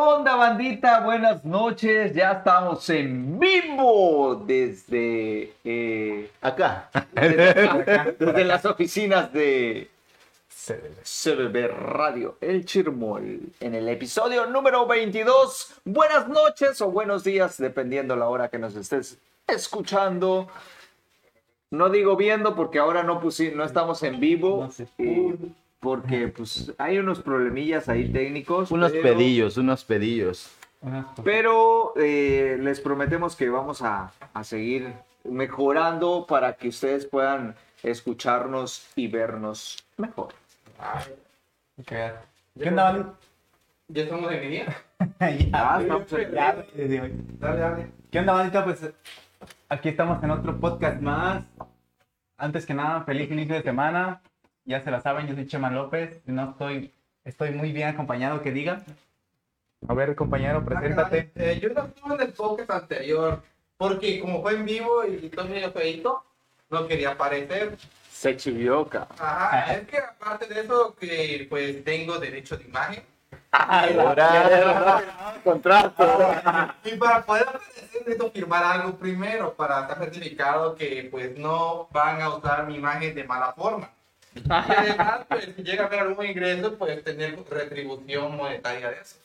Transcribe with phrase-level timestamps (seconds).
[0.00, 1.00] onda, bandita?
[1.00, 2.14] Buenas noches.
[2.14, 6.90] Ya estamos en vivo desde eh, Acá.
[7.12, 9.90] desde, desde las oficinas de
[11.02, 15.74] CBB Radio El Chirmol en el episodio número 22.
[15.84, 20.48] Buenas noches o buenos días, dependiendo la hora que nos estés escuchando.
[21.70, 24.62] No digo viendo porque ahora no, pusi- no estamos en vivo.
[24.64, 24.86] No se
[25.80, 28.70] porque pues hay unos problemillas ahí técnicos.
[28.70, 30.54] Unos pero- pedillos, unos pedillos.
[31.24, 34.92] Pero eh, les prometemos que vamos a, a seguir
[35.24, 40.28] mejorando para que ustedes puedan escucharnos y vernos mejor.
[41.86, 43.14] ¿Qué onda?
[43.88, 44.76] ¿Ya estamos en línea?
[45.20, 47.12] ya, Ah, estamos en- ya, desde hoy.
[47.38, 47.86] Dale, dale.
[48.10, 48.64] ¿Qué onda, bandita?
[48.64, 48.90] Pues
[49.68, 51.42] aquí estamos en otro podcast más.
[52.38, 54.22] Antes que nada, feliz inicio de semana.
[54.70, 56.20] Ya se la saben, yo soy Chema López.
[56.26, 58.80] No estoy, estoy muy bien acompañado, que diga.
[59.88, 61.32] A ver, compañero, preséntate.
[61.34, 63.42] Eh, yo no estuve en el podcast anterior
[63.76, 66.22] porque como fue en vivo y estoy medio feito,
[66.68, 67.76] no quería aparecer.
[68.12, 69.08] Se chivioca.
[69.18, 73.02] Ajá, es que aparte de eso que pues tengo derecho de imagen.
[75.42, 76.32] Contrato.
[76.84, 82.22] Y para poder aparecer necesito firmar algo primero para estar certificado que pues no van
[82.22, 83.90] a usar mi imagen de mala forma.
[84.34, 89.16] Y además, pues si llega a haber algún ingreso, pues tener retribución monetaria de eso.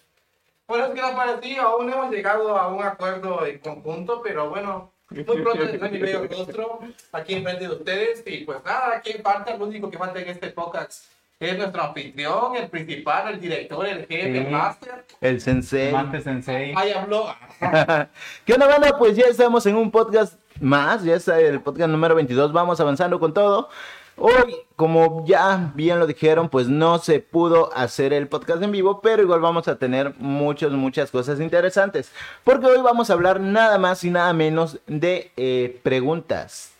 [0.66, 4.22] Por eso es que no aparecí, aún no hemos llegado a un acuerdo en conjunto,
[4.24, 6.80] pero bueno, muy pronto tendré mi bello rostro
[7.12, 8.24] aquí enfrente de ustedes.
[8.26, 9.56] Y pues nada, ¿quién falta?
[9.56, 11.06] Lo único que falta en este podcast
[11.40, 14.52] es nuestro anfitrión, el principal, el director, el jefe, el Sí.
[14.52, 15.06] máster.
[15.22, 15.92] El sensei.
[15.92, 16.74] Mante Sensei.
[16.76, 17.28] Ahí habló.
[18.46, 18.98] ¿Qué onda, banda?
[18.98, 21.04] Pues ya estamos en un podcast más.
[21.04, 22.52] Ya está el podcast número 22.
[22.54, 23.70] Vamos avanzando con todo.
[24.18, 29.02] Hoy, como ya bien lo dijeron, pues no se pudo hacer el podcast en vivo,
[29.02, 32.12] pero igual vamos a tener muchas, muchas cosas interesantes.
[32.46, 36.72] Porque hoy vamos a hablar nada más y nada menos de eh, preguntas.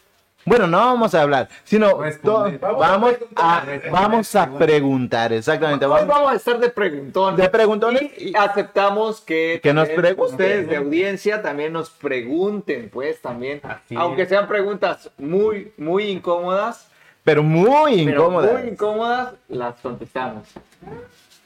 [0.48, 1.90] Bueno, no vamos a hablar, sino
[2.24, 5.86] to- vamos a, vamos a preguntar, exactamente.
[5.88, 7.38] Hoy Vamos, vamos a estar de preguntones.
[7.42, 10.34] de preguntones Y y- aceptamos que, Que nos pregunten.
[10.34, 13.60] ustedes de audiencia también nos pregunten, pues también.
[13.64, 14.30] Así Aunque es.
[14.30, 16.92] sean preguntas muy, muy incómodas,
[17.26, 18.54] pero muy pero incómodas.
[18.54, 20.48] muy incómodas, las contestamos.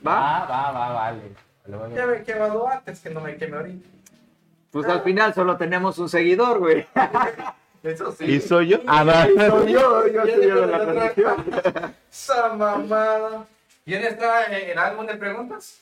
[0.05, 0.45] ¿Va?
[0.45, 1.21] Va, va, va, vale.
[1.95, 3.87] Ya me he quemado antes que no me queme ahorita.
[4.71, 6.85] Pues al final solo tenemos un seguidor, güey.
[7.83, 8.25] Eso sí.
[8.25, 8.79] ¿Y soy yo?
[8.85, 9.23] Ah, va.
[9.25, 11.95] Soy yo, yo soy yo de la de transmisión.
[12.11, 13.45] Esa mamada.
[13.85, 15.79] ¿Quién está en el álbum de preguntas?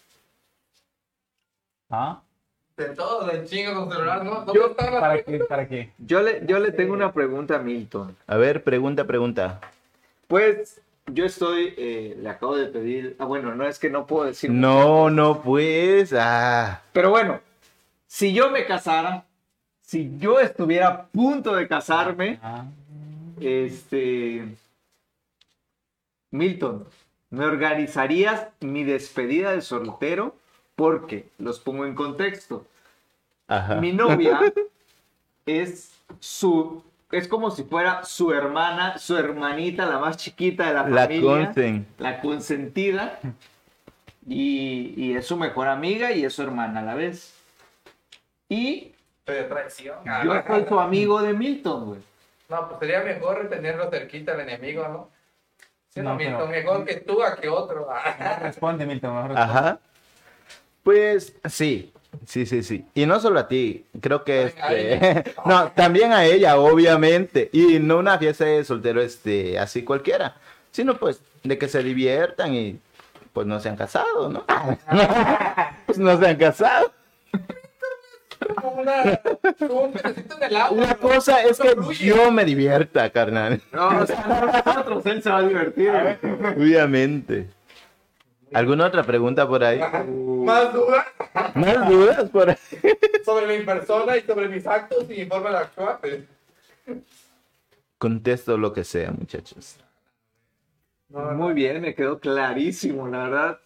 [1.89, 2.21] ¿Ah?
[2.77, 4.41] De todo, del chingo con celular, ¿no?
[4.41, 5.39] ¿Dónde Yo- ¿Para qué?
[5.39, 5.91] ¿Para qué?
[5.97, 8.15] Yo le, yo le tengo una pregunta a Milton.
[8.27, 9.59] A ver, pregunta, pregunta.
[10.27, 14.25] Pues yo estoy, eh, le acabo de pedir, ah bueno, no es que no puedo
[14.25, 14.51] decir.
[14.51, 16.13] No, no, pues.
[16.13, 16.81] Ah.
[16.93, 17.39] Pero bueno,
[18.07, 19.25] si yo me casara,
[19.81, 22.65] si yo estuviera a punto de casarme, Ah.
[23.39, 24.55] este,
[26.31, 26.85] Milton,
[27.29, 30.35] ¿me organizarías mi despedida de soltero?
[30.75, 32.65] Porque, los pongo en contexto,
[33.47, 33.75] Ajá.
[33.81, 34.39] mi novia
[35.45, 40.87] es su, es como si fuera su hermana, su hermanita, la más chiquita de la
[40.89, 41.87] La familia consen.
[41.99, 43.19] la consentida
[44.27, 47.33] y, y es su mejor amiga y es su hermana a la vez.
[48.49, 48.93] Y
[49.25, 49.97] de traición?
[50.23, 51.99] yo soy su amigo de Milton, güey.
[52.49, 55.09] No, pues sería mejor tenerlo cerquita al enemigo, ¿no?
[55.89, 57.87] Sí, no, No, Milton, pero- mejor que tú a que otro.
[58.19, 59.15] Mejor Responde, Milton.
[59.15, 59.51] mejor responde.
[59.59, 59.79] Ajá.
[60.83, 61.93] Pues sí,
[62.25, 62.85] sí, sí, sí.
[62.93, 65.35] Y no solo a ti, creo que este...
[65.45, 67.49] no, también a ella, obviamente.
[67.53, 70.35] Y no una fiesta de soltero este, así cualquiera,
[70.71, 72.79] sino pues de que se diviertan y
[73.33, 74.45] pues no se han casado, ¿no?
[75.85, 76.91] pues no se han casado.
[78.55, 79.19] Como una-
[79.69, 80.87] un pedacito agua.
[80.87, 80.97] ¿no?
[80.99, 83.61] cosa es que yo me divierta, carnal.
[83.71, 85.91] No, o sea, nosotros él se va a divertir.
[86.57, 87.47] Obviamente.
[88.53, 89.79] ¿Alguna otra pregunta por ahí?
[89.79, 91.05] Más dudas
[91.55, 92.55] ¿Más dudas por ahí?
[93.25, 95.99] sobre mi persona y sobre mis actos y mi forma de actuar.
[95.99, 96.21] pues.
[97.97, 99.77] Contesto lo que sea, muchachos.
[101.09, 103.59] Muy bien, me quedó clarísimo, la verdad.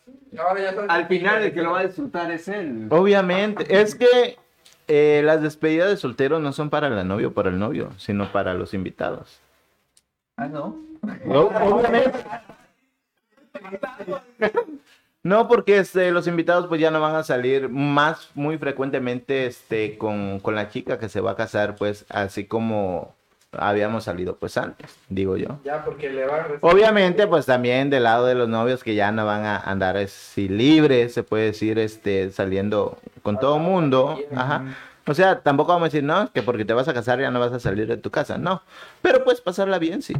[0.87, 2.87] Al final el que lo va a disfrutar es él.
[2.89, 4.37] Obviamente, es que
[4.87, 8.31] eh, las despedidas de soltero no son para la novia o para el novio, sino
[8.31, 9.39] para los invitados.
[10.37, 10.77] Ah, no.
[11.27, 12.19] Obviamente.
[15.23, 19.97] No, porque este, los invitados pues ya no van a salir más muy frecuentemente este,
[19.99, 23.13] con, con la chica que se va a casar, pues así como
[23.51, 25.59] habíamos salido pues antes, digo yo.
[25.63, 28.95] Ya, porque le va a recibir- Obviamente, pues también del lado de los novios que
[28.95, 34.17] ya no van a andar así libres, se puede decir, este, saliendo con todo mundo.
[34.35, 34.63] Ajá.
[35.05, 37.39] O sea, tampoco vamos a decir, no, que porque te vas a casar ya no
[37.39, 38.63] vas a salir de tu casa, no.
[39.03, 40.15] Pero pues pasarla bien, sí.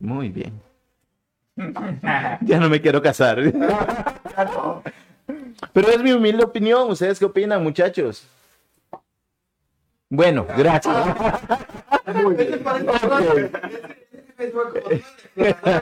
[0.00, 0.60] Muy bien.
[2.42, 3.38] ya no me quiero casar.
[5.72, 6.90] Pero es mi humilde opinión.
[6.90, 8.28] ¿Ustedes qué opinan, muchachos?
[10.08, 10.94] Bueno, gracias.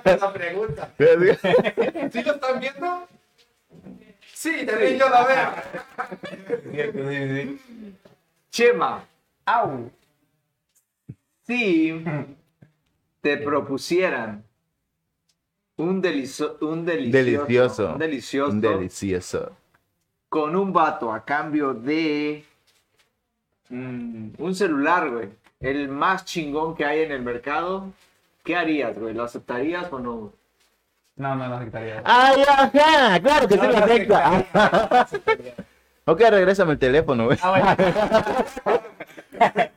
[0.04, 0.90] La pregunta.
[2.12, 3.08] ¿Sí lo están viendo?
[4.32, 5.50] Sí, también yo la veo.
[6.70, 7.60] Cierto, sí, sí.
[8.50, 9.04] Chema,
[9.46, 9.90] ¡Au!
[11.46, 12.04] si
[13.20, 14.43] te propusieran
[15.76, 17.92] un, deliso- un delicioso, Delicioso.
[17.92, 19.52] un delicioso Un delicioso.
[20.28, 22.44] con un vato a cambio de
[23.70, 25.28] mm, un celular, güey,
[25.60, 27.90] el más chingón que hay en el mercado,
[28.44, 29.14] ¿qué harías, güey?
[29.14, 30.32] ¿Lo aceptarías o no?
[31.16, 32.02] No, no, no aceptaría.
[32.04, 33.20] ¡Ay, ajá!
[33.20, 35.08] ¡Claro que sí No, lo no acepta!
[36.06, 37.38] ok, regrésame el teléfono, güey.
[37.40, 37.76] Ah,
[39.38, 39.70] bueno.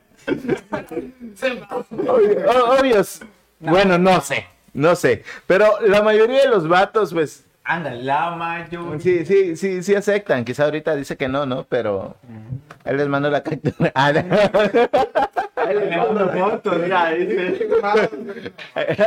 [2.78, 3.20] Obvios.
[3.60, 4.46] Bueno, no sé.
[4.74, 5.22] No sé.
[5.46, 8.98] Pero la mayoría de los vatos, pues, Ándale, la mayoría.
[8.98, 10.44] sí, sí, sí, sí aceptan.
[10.44, 11.64] Quizá ahorita dice que no, ¿no?
[11.64, 12.16] Pero
[12.84, 13.92] él les mando la captura.
[13.94, 14.20] Ah, no.
[15.56, 17.68] Ahí le mando fotos, mira, dice.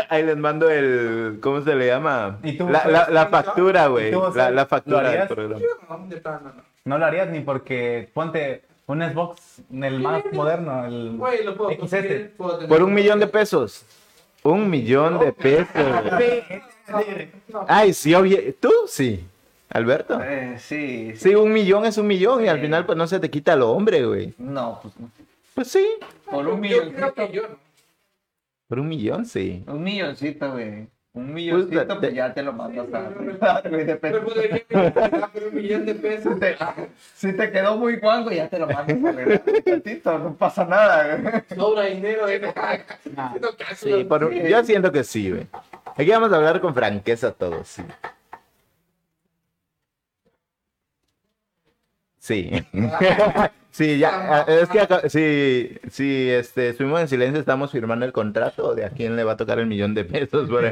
[0.10, 1.40] Ahí les mando el.
[1.42, 2.38] ¿Cómo se le llama?
[2.44, 2.70] ¿Y tú?
[2.70, 4.10] La, la, la factura, güey.
[4.10, 6.54] ¿Y tú, La, la ¿lo factura del programa.
[6.86, 11.72] No, lo harías ni porque ponte un Xbox, el más moderno, el Güey, lo puedo
[11.72, 11.80] XS.
[11.80, 13.86] conseguir, puedo tener- Por un millón de pesos.
[14.44, 15.68] Un millón de pesos.
[17.68, 18.38] Ay, sí, obvio.
[18.60, 18.72] ¿Tú?
[18.88, 19.26] Sí.
[19.70, 20.20] ¿Alberto?
[20.22, 23.30] Eh, sí, Sí, un millón es un millón y al final pues no se te
[23.30, 24.34] quita lo hombre, güey.
[24.38, 25.10] No, pues no.
[25.54, 25.88] Pues sí.
[26.30, 27.58] Por un no.
[28.68, 29.64] Por un millón, sí.
[29.68, 30.88] Un milloncito, güey.
[31.14, 33.86] Un milloncito, de- pues ya te lo mandas a güey.
[34.00, 34.36] Pero pues,
[34.70, 36.38] ¿de a dar por un millón de pesos?
[37.16, 41.18] Si te quedó muy guango, ya te lo mandas a arreglar tantito, no pasa nada,
[41.18, 41.34] güey.
[41.60, 42.42] Sobra dinero, eh.
[42.56, 45.48] Ah, No, Sí, por un- yo siento que sí, güey.
[45.98, 47.84] Aquí vamos a hablar con franqueza todos, sí.
[52.22, 52.52] Sí.
[53.74, 58.12] Sí, ya, eh, es que acá, sí, sí, este, estuvimos en silencio, estamos firmando el
[58.12, 60.50] contrato de a quién le va a tocar el millón de pesos.
[60.50, 60.66] por.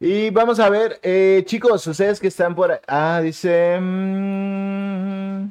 [0.00, 2.78] Y vamos a ver, eh, chicos, ustedes que están por ahí.
[2.88, 3.78] Ah, dice.
[3.80, 5.50] mm,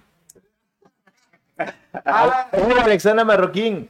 [2.05, 3.89] Ah, hola, Alexandra Marroquín.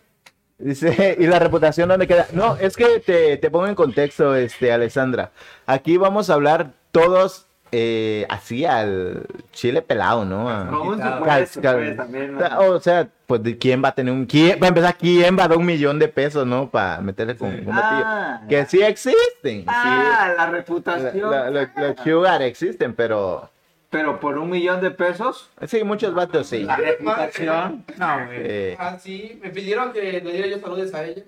[0.60, 2.28] Dice, ¿y la reputación dónde queda?
[2.34, 5.32] No, es que te, te pongo en contexto, este, Alexandra.
[5.66, 10.50] Aquí vamos a hablar todos eh, así al chile pelado, ¿no?
[10.50, 11.52] A- un pues,
[11.96, 12.36] también.
[12.36, 15.38] o sea, O sea, pues de quién va a tener un quién, para empezar, quién
[15.38, 16.70] va a dar un millón de pesos, ¿no?
[16.70, 18.04] Para meterle con, con batillo.
[18.06, 19.66] Ah, Que sí existen.
[19.68, 20.52] ah, la sí.
[20.52, 21.32] reputación.
[21.32, 23.50] La- la- los sugar existen, pero
[23.90, 26.64] Pero por un millón de pesos, sí, muchos vatos sí.
[26.64, 27.84] la reputación.
[27.98, 28.38] No, güey.
[28.42, 31.24] Eh, Ah, sí, me pidieron que le diera yo saludes a ella.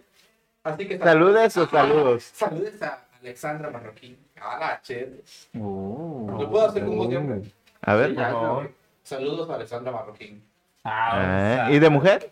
[0.63, 2.29] Así que ¿Saludes o saludos?
[2.33, 4.17] Saludes a Alexandra Marroquín.
[4.41, 5.23] A la chévere.
[5.59, 6.27] Oh.
[6.39, 7.41] Lo puedo hacer con hombre.
[7.81, 8.09] a ver.
[8.11, 8.31] Sí, ya.
[8.31, 8.71] Por favor.
[9.03, 10.43] Saludos a Alexandra Marroquín.
[10.83, 12.29] Ah, Ah, ¿Y de mujer?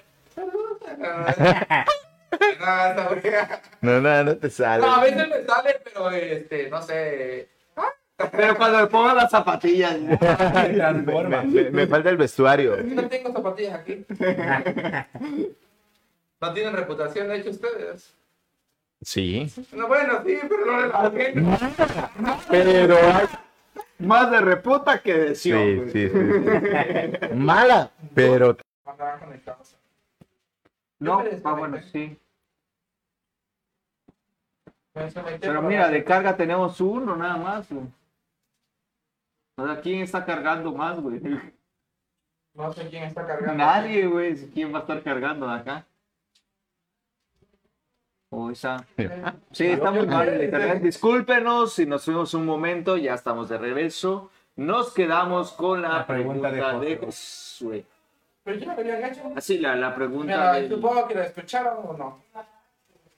[0.97, 3.61] No, esa wea.
[3.81, 4.85] No, no, no te sale.
[4.85, 7.49] No, a veces me sale, pero este, no sé.
[8.31, 9.95] Pero cuando le pongan las zapatillas.
[11.45, 12.77] Me, me falta el vestuario.
[12.83, 14.03] No tengo zapatillas aquí.
[16.41, 18.13] ¿No tienen reputación, de hecho, ustedes?
[19.01, 19.51] Sí.
[19.73, 21.41] No, bueno, sí, pero no de la gente.
[22.49, 22.95] Pero
[23.99, 26.31] Más de reputa que de sí, sion, sí, güey.
[26.31, 27.27] sí.
[27.35, 28.57] Mala, pero.
[30.99, 32.17] No, ah, bueno, sí.
[35.39, 37.85] Pero mira, de carga tenemos uno nada más, güey.
[39.57, 41.19] O sea, ¿quién está cargando más, güey?
[42.53, 43.53] No sé quién está cargando.
[43.53, 44.35] Nadie, güey.
[44.51, 45.85] ¿Quién va a estar cargando de acá?
[48.29, 48.85] O esa.
[49.51, 50.81] Sí, está muy mal el internet.
[50.81, 54.29] Discúlpenos si nos fuimos un momento, ya estamos de regreso.
[54.57, 57.85] Nos quedamos con la, La pregunta pregunta, de Josué.
[58.43, 59.21] Pero ya me habían hecho.
[59.35, 60.69] Así, la, la pregunta Mira, de...
[60.69, 62.23] supongo que la escucharon o no.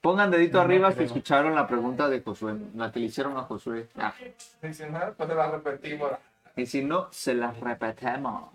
[0.02, 3.36] Pongan dedito No, arriba no si escucharon la pregunta de Josué, la que le hicieron
[3.38, 3.88] a Josué.
[3.98, 4.14] Ah,
[4.62, 6.12] Dicen, ah, pues la repetimos.
[6.56, 8.50] Y si no, se la repetimos.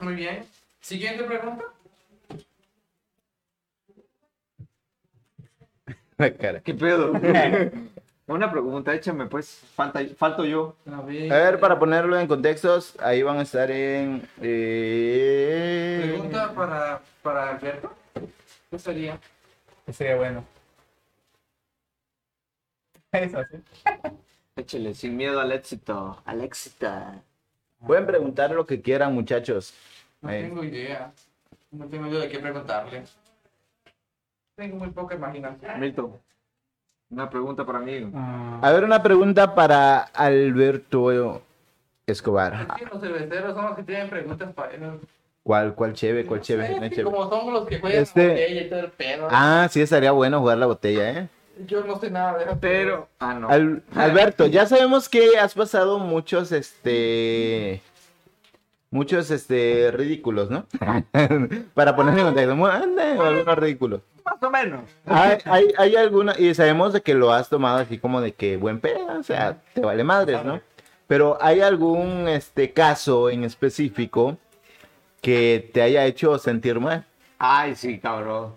[0.00, 0.44] Muy bien.
[0.80, 1.64] Siguiente pregunta.
[6.20, 6.60] La cara.
[6.60, 7.12] ¿Qué pedo?
[8.26, 9.60] Una pregunta, échame pues.
[9.74, 10.76] Falta, falto yo.
[10.86, 14.22] A ver, A ver, para ponerlo en contextos, ahí van a estar en.
[14.40, 17.92] eh, Pregunta para, para Alberto.
[18.70, 19.18] ¿Qué sería?
[19.84, 20.44] ¿Qué sería bueno?
[23.12, 23.56] Eso sí.
[24.56, 26.22] Échale, sin miedo al éxito.
[26.24, 26.88] Al éxito.
[27.84, 29.74] Pueden preguntar lo que quieran, muchachos.
[30.20, 30.42] No Eh.
[30.42, 31.12] tengo idea.
[31.72, 33.02] No tengo idea de qué preguntarle.
[34.60, 35.80] Tengo muy poca imaginación.
[35.80, 36.12] Milton,
[37.08, 38.10] una pregunta para mí.
[38.14, 41.40] Ah, A ver, una pregunta para Alberto
[42.06, 42.66] Escobar.
[42.68, 44.96] Es que los cerveceros son los que tienen preguntas para ellos.
[45.42, 47.04] ¿Cuál, cuál cheve, cuál No sé, No es que cheve.
[47.10, 49.28] como son los que juegan Este- botella y todo el pedo.
[49.30, 51.28] Ah, sí, estaría bueno jugar la botella, ¿eh?
[51.66, 52.58] Yo no sé nada de eso.
[52.60, 53.48] Pero, ah, no.
[53.48, 57.80] Al- Alberto, ya sabemos que has pasado muchos, este...
[58.92, 60.66] Muchos, este, ridículos, ¿no?
[61.74, 64.00] Para poner en contexto, mu- ande, algunos ridículos.
[64.30, 64.82] Más o menos.
[65.06, 68.56] Hay, hay, hay alguna, y sabemos de que lo has tomado así como de que
[68.56, 70.60] buen pedo, o sea, te vale madres, ¿no?
[71.08, 74.36] Pero hay algún, este, caso en específico
[75.20, 77.04] que te haya hecho sentir mal.
[77.38, 78.54] Ay, sí, cabrón.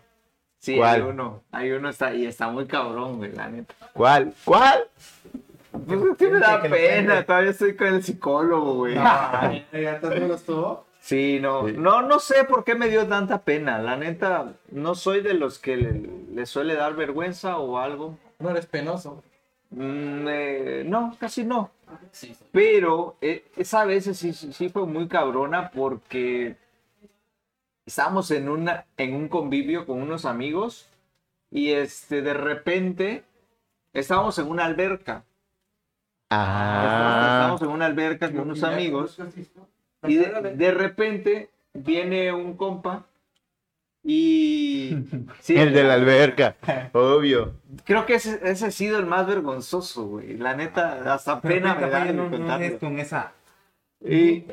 [0.59, 0.95] Sí, ¿Cuál?
[0.95, 1.41] hay uno.
[1.51, 3.73] Hay uno está, y está muy cabrón, güey, la neta.
[3.93, 4.33] ¿Cuál?
[4.45, 4.87] ¿Cuál?
[5.71, 8.95] Pues que lo pena, todavía estoy con el psicólogo, güey.
[8.99, 10.85] Ay, ¿Ya te gustó?
[11.03, 11.73] Sí, no, Sí.
[11.77, 13.77] no, no sé por qué me dio tanta pena.
[13.79, 15.91] La neta, no soy de los que le,
[16.33, 18.17] le suele dar vergüenza o algo.
[18.39, 19.21] No eres penoso.
[19.71, 21.71] Mm, eh, no, casi no.
[22.11, 22.45] Sí, sí.
[22.53, 26.55] Pero eh, esa vez sí, sí, sí fue muy cabrona porque
[27.85, 30.87] estábamos en, una, en un convivio con unos amigos
[31.51, 33.25] y este, de repente
[33.91, 35.25] estábamos en una alberca.
[36.29, 39.19] Ah, Estábamos en una alberca con unos amigos
[40.07, 43.05] y de, de repente viene un compa
[44.03, 44.95] y...
[45.39, 46.55] sí, el de la alberca,
[46.93, 47.53] obvio.
[47.85, 50.37] Creo que ese, ese ha sido el más vergonzoso, güey.
[50.37, 53.31] La neta, hasta pena me da no, no es con esa.
[54.05, 54.43] Y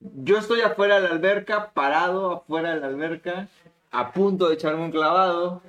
[0.00, 3.48] yo estoy afuera de la alberca, parado afuera de la alberca,
[3.90, 5.62] a punto de echarme un clavado.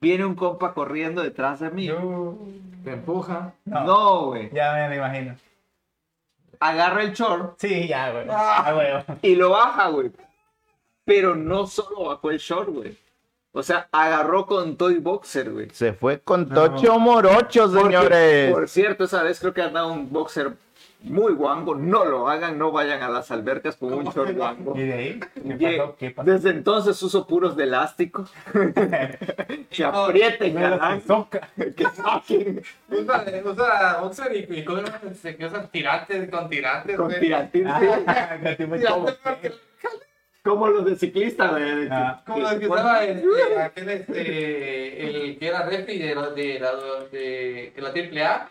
[0.00, 1.86] Viene un compa corriendo detrás de mí.
[1.86, 2.38] Yo-
[2.84, 3.54] Te empuja.
[3.64, 4.50] No, No, güey.
[4.52, 5.34] ya me lo imagino.
[6.64, 8.26] Agarra el short Sí, ya, güey.
[8.30, 8.64] Ah.
[8.66, 8.88] Ah, güey.
[9.20, 10.10] y lo baja, güey.
[11.04, 12.96] Pero no solo bajó el short, güey.
[13.52, 15.68] O sea, agarró con Toy Boxer, güey.
[15.70, 18.52] Se fue con Tocho Morocho, Porque, señores.
[18.52, 20.54] Por cierto, esa vez creo que andaba un boxer
[21.04, 21.74] muy guango.
[21.74, 24.76] No lo hagan, no vayan a las albercas con un short guango.
[24.76, 25.20] ¿Y de ahí?
[25.58, 25.96] ¿Qué pasó?
[25.98, 26.30] ¿Qué pasó?
[26.30, 28.24] Desde entonces uso puros de elástico.
[29.70, 31.48] que aprieten, No que soca.
[31.76, 34.84] Que saquen Usa, usa boxer y, y con,
[35.14, 36.96] se- que usan tirantes con tirantes.
[36.96, 37.20] con güey.
[37.20, 37.66] tirantín.
[37.68, 37.80] Ah,
[38.56, 38.76] que tipo
[40.44, 41.88] como- los de ciclista, güey.
[41.90, 42.22] Ah.
[42.26, 46.70] Como los que usaba este, aquel este, el que era refri de, la- de, la,
[47.10, 48.50] de, de la triple A.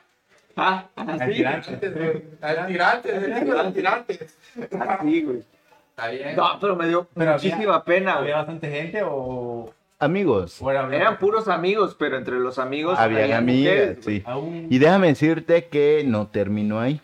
[0.55, 1.33] Ah, El así.
[1.33, 1.69] tirante.
[1.73, 2.23] Antes, güey.
[2.41, 4.37] Ah, Tirantes, los tirantes.
[4.79, 5.43] Así, güey.
[5.89, 6.35] Está bien.
[6.35, 8.23] No, pero me dio Pero muchísima pena, güey.
[8.25, 9.73] ¿Había bastante gente o...?
[9.99, 14.17] Amigos, o era- Eran puros amigos, pero entre los amigos habían había amigas, mujeres, güey.
[14.19, 14.23] sí.
[14.25, 14.67] Aún...
[14.69, 16.99] Y déjame decirte que no terminó ahí.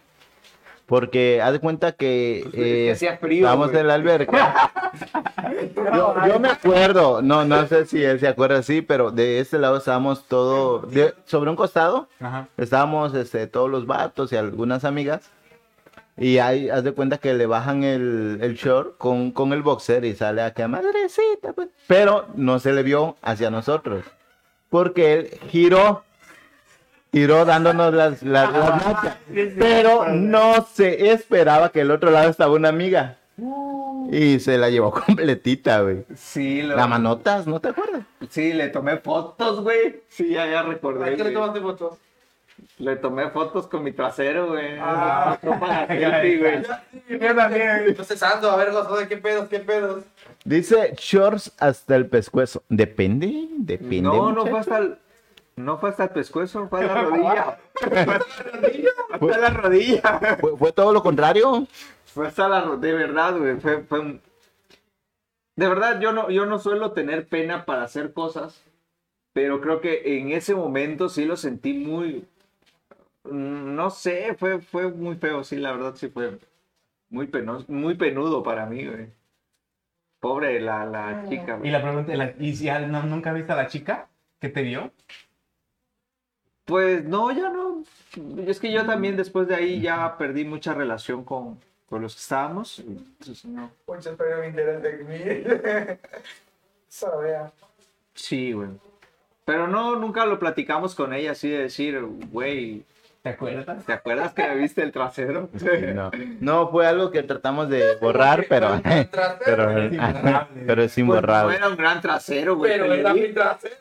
[0.85, 3.79] Porque haz de cuenta que Pues, es que eh, hacía frío, estábamos güey.
[3.81, 4.71] en la alberca.
[5.93, 9.57] yo, yo me acuerdo, no, no sé si él se acuerda así, pero de este
[9.59, 12.47] lado estábamos todo, de- sobre un costado, Ajá.
[12.57, 15.29] estábamos este, todos los vatos y algunas amigas.
[16.17, 20.03] Y ahí haz de cuenta que le bajan el, el short con, con el boxer
[20.03, 21.69] y sale acá, madrecita, pues.
[21.87, 24.03] Pero no se le vio hacia nosotros.
[24.69, 26.03] Porque él giró,
[27.13, 29.17] giró dándonos las, las, las nachas.
[29.57, 33.15] Pero no se esperaba que el otro lado estaba una amiga.
[34.11, 36.05] Y se la llevó completita, güey.
[36.15, 38.03] Sí, lo- La manotas, ¿no te acuerdas?
[38.29, 40.01] sí, le tomé fotos, güey.
[40.09, 41.13] Sí, ya, ya recordé.
[41.13, 41.97] ¿A qué le tomaste fotos?
[42.77, 44.77] Le tomé fotos con mi trasero, güey.
[44.81, 45.37] Ah.
[45.41, 46.37] Para selfie,
[47.07, 47.19] güey.
[47.21, 47.69] Yo también.
[47.87, 50.03] Entonces ando a ver los dos, qué pedos, qué pedos.
[50.43, 52.63] Dice shorts hasta el pescuezo.
[52.67, 54.01] Depende, depende.
[54.01, 54.97] No, no fue hasta el...
[55.55, 57.57] No fue hasta el pescuezo, fue a la rodilla.
[59.19, 60.37] fue a la rodilla.
[60.39, 61.67] ¿Fue, fue todo lo contrario.
[62.19, 63.55] Fue hasta la rodilla, de verdad, güey.
[63.61, 64.21] Fue, fue un-
[65.55, 68.61] De verdad, yo no, yo no suelo tener pena para hacer cosas,
[69.31, 72.27] pero creo que en ese momento sí lo sentí muy...
[73.23, 76.39] mm, No sé, fue, fue muy feo, sí, la verdad sí fue
[77.09, 79.07] muy penoso, muy penudo para mí, güey.
[80.19, 81.71] Pobre la, la chica, Y güey.
[81.71, 84.09] la pregunta, la- ¿y si al- no- nunca viste a la chica
[84.41, 84.91] que te vio?
[86.65, 87.81] Pues no, ya no.
[88.45, 91.57] Es que yo también después de ahí ya perdí mucha relación con,
[91.89, 92.79] con los que estábamos.
[92.79, 93.71] Entonces, no.
[93.87, 95.97] Muchos pero me interesa en mí.
[96.87, 97.51] Sabía.
[98.13, 98.69] Sí, güey.
[99.45, 101.99] Pero no, nunca lo platicamos con ella así de decir,
[102.31, 102.83] güey,
[103.21, 103.85] ¿Te acuerdas?
[103.85, 105.49] ¿Te acuerdas que viste el trasero?
[105.93, 108.81] No, no fue algo que tratamos de borrar, pero,
[109.43, 109.67] pero,
[110.65, 111.55] pero es Pues no imborrable.
[111.57, 112.71] era un gran trasero, güey.
[112.71, 113.33] Pero era mi peludo.
[113.41, 113.75] trasero.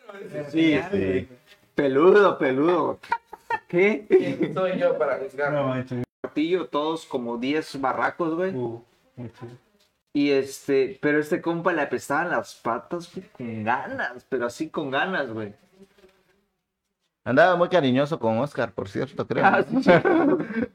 [0.50, 1.28] Sí, sí.
[1.74, 2.98] Peludo, peludo.
[3.68, 4.06] ¿Qué?
[4.08, 5.52] ¿Quién soy yo para juzgar?
[5.52, 6.07] No.
[6.38, 8.54] Martillo, todos como 10 barracos, güey.
[8.54, 8.80] Uh.
[10.12, 14.90] Y este, pero este compa le apestaban las patas güey, con ganas, pero así con
[14.90, 15.52] ganas, güey.
[17.24, 19.44] Andaba muy cariñoso con Oscar, por cierto, creo.
[19.44, 19.90] Ah, sí.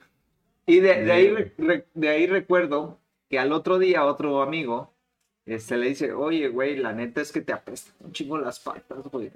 [0.66, 1.54] Y de, de ahí,
[1.94, 2.98] de ahí recuerdo
[3.30, 4.94] que al otro día otro amigo
[5.46, 9.04] este, le dice, oye, güey, la neta es que te apestan un chingo las patas,
[9.12, 9.30] güey.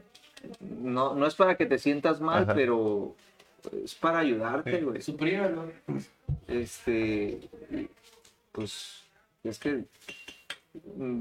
[0.62, 2.54] No, no es para que te sientas mal, Ajá.
[2.54, 3.14] pero
[3.84, 5.02] es para ayudarte, güey.
[5.02, 5.72] Suprímelo.
[6.48, 7.40] Este,
[8.52, 9.04] pues,
[9.44, 9.84] es que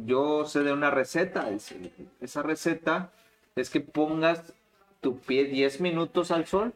[0.04, 1.50] yo sé de una receta.
[1.50, 1.74] es-
[2.20, 3.10] Esa receta
[3.54, 4.52] es que pongas
[5.00, 6.72] tu pie 10 minutos al sol.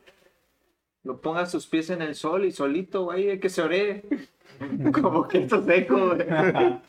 [1.03, 4.03] Lo pongas tus pies en el sol y solito, güey, que se ore.
[4.93, 6.27] Como que esto seco, güey.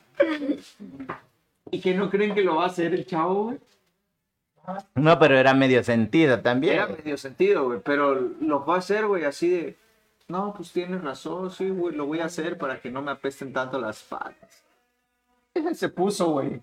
[1.71, 3.57] ¿Y que no creen que lo va a hacer el chavo, güey?
[4.95, 6.75] No, pero era medio sentida también.
[6.75, 9.77] Era medio sentido, güey, pero lo va a hacer, güey, así de,
[10.27, 13.51] no, pues tienes razón, sí, güey, lo voy a hacer para que no me apesten
[13.53, 14.63] tanto las patas.
[15.73, 16.61] Se puso, güey,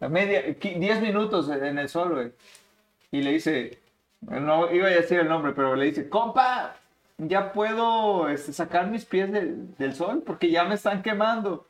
[0.00, 2.32] a media, qui- 10 minutos en el sol, güey,
[3.10, 3.78] y le dice,
[4.20, 6.74] no iba a decir el nombre, pero le dice, compa,
[7.18, 11.66] ya puedo este, sacar mis pies del sol porque ya me están quemando.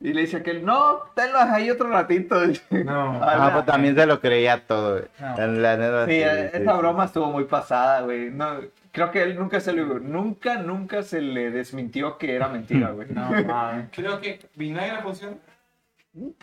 [0.00, 2.36] Y le dice aquel, no, tenlos ahí otro ratito.
[2.70, 3.20] No.
[3.22, 5.04] Ah, pues también se lo creía todo, güey.
[5.20, 5.46] No.
[5.60, 8.30] La neta, Sí, sí, esa sí, broma estuvo muy pasada, güey.
[8.30, 8.60] No,
[8.90, 13.08] creo que él nunca se le nunca, nunca se le desmintió que era mentira, güey.
[13.10, 13.30] No.
[13.92, 15.36] Creo que vinagre funciona.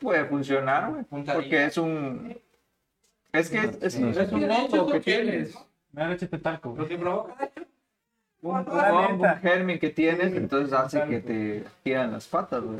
[0.01, 1.03] Puede funcionar, güey.
[1.33, 2.37] Porque es un.
[3.33, 4.03] Es que es, es- Sí.
[4.17, 5.55] es un hongo que tienes.
[5.91, 6.87] Me han hecho este talco, Lo güey.
[6.87, 7.49] que provoca.
[8.41, 12.79] Un, un un germen que tienes, entonces hace que te tiran las patas, güey.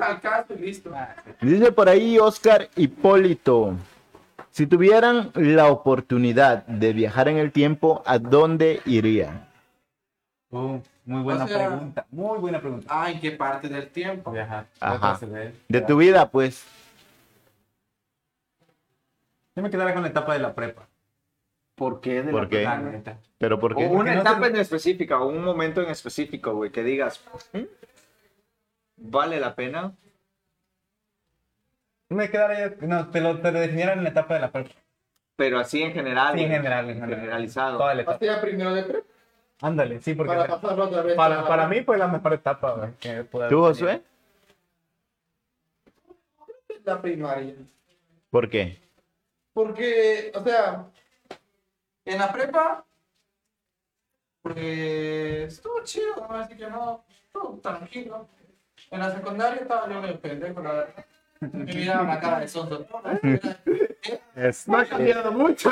[0.60, 0.92] Listo.
[0.96, 3.76] Ah, Dice por ahí Oscar Hipólito.
[4.52, 9.48] Si tuvieran la oportunidad de viajar en el tiempo, ¿a dónde irían?
[10.50, 12.06] Uh, muy buena O sea- pregunta.
[12.10, 12.88] Muy buena pregunta.
[12.90, 14.32] Ah, ¿en qué parte del tiempo?
[14.32, 14.66] Viajar.
[14.80, 15.20] Ajá.
[15.68, 16.66] De tu vida, pues.
[19.56, 20.88] Yo me quedaría con la etapa de la prepa.
[21.80, 22.22] ¿Por qué?
[22.22, 23.16] De ¿Por la- qué?
[23.40, 26.54] ¿Pero por O una Porque no etapa te- en específica, o un momento en específico,
[26.54, 27.62] güey, que digas, "¿Mm?
[28.98, 29.94] ¿vale la pena?
[32.10, 32.76] Me quedaría.
[32.82, 34.72] No, te lo, te lo definiera en la etapa de la prepa.
[35.38, 36.36] Pero así en general.
[36.38, 37.20] Sí, en general, en general.
[37.22, 37.78] Generalizado.
[37.78, 38.42] Toda la etapa.
[38.42, 39.08] Primero de prepa.
[39.62, 40.36] Ándale, sí, porque.
[40.36, 41.16] Para pasarlo otra vez.
[41.16, 42.92] Para, para mí fue la mejor etapa, güey.
[43.00, 43.60] que ¿Tú.
[43.62, 44.02] Josué?
[46.84, 47.54] La primaria.
[48.30, 48.78] ¿Por qué?
[49.54, 50.86] Porque, o sea,
[52.10, 52.86] en la prepa,
[54.42, 58.28] porque estuvo chido, no voy a decir que no, estuvo tranquilo.
[58.90, 61.06] En la secundaria estaba yo medio pendejo, la verdad.
[61.42, 62.86] Me miraban la cara de sonso.
[64.66, 65.72] No ha cambiado mucho.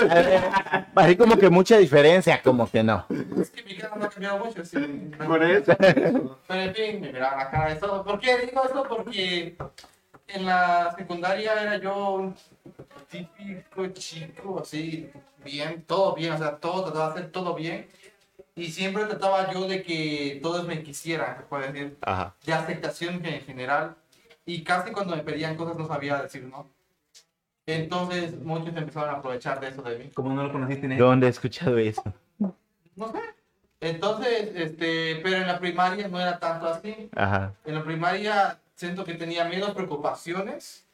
[0.95, 3.06] Así como que mucha diferencia, como que no.
[3.41, 5.12] Es que mi cara no ha cambiado mucho, sí.
[5.26, 5.76] Por eso.
[6.47, 8.04] Pero en fin, me miraban la cara de sonso.
[8.04, 8.84] ¿Por qué digo esto?
[8.88, 9.58] Porque
[10.28, 12.36] en la secundaria era yo un
[13.10, 15.10] típico chico, así,
[15.43, 17.88] bien, todo bien, o sea, todo, trataba de hacer todo bien.
[18.56, 22.36] Y siempre trataba yo de que todos me quisieran, se puede decir, Ajá.
[22.43, 23.96] de aceptación en general.
[24.46, 26.67] Y casi cuando me pedían cosas no sabía decir no.
[27.65, 30.10] Entonces muchos empezaron a aprovechar de eso de mí.
[30.13, 32.02] Como no lo conociste en ¿Dónde he escuchado eso?
[32.39, 33.20] No sé.
[33.80, 37.10] Entonces, este, pero en la primaria no era tanto así.
[37.15, 37.54] Ajá.
[37.65, 40.87] En la primaria siento que tenía menos preocupaciones.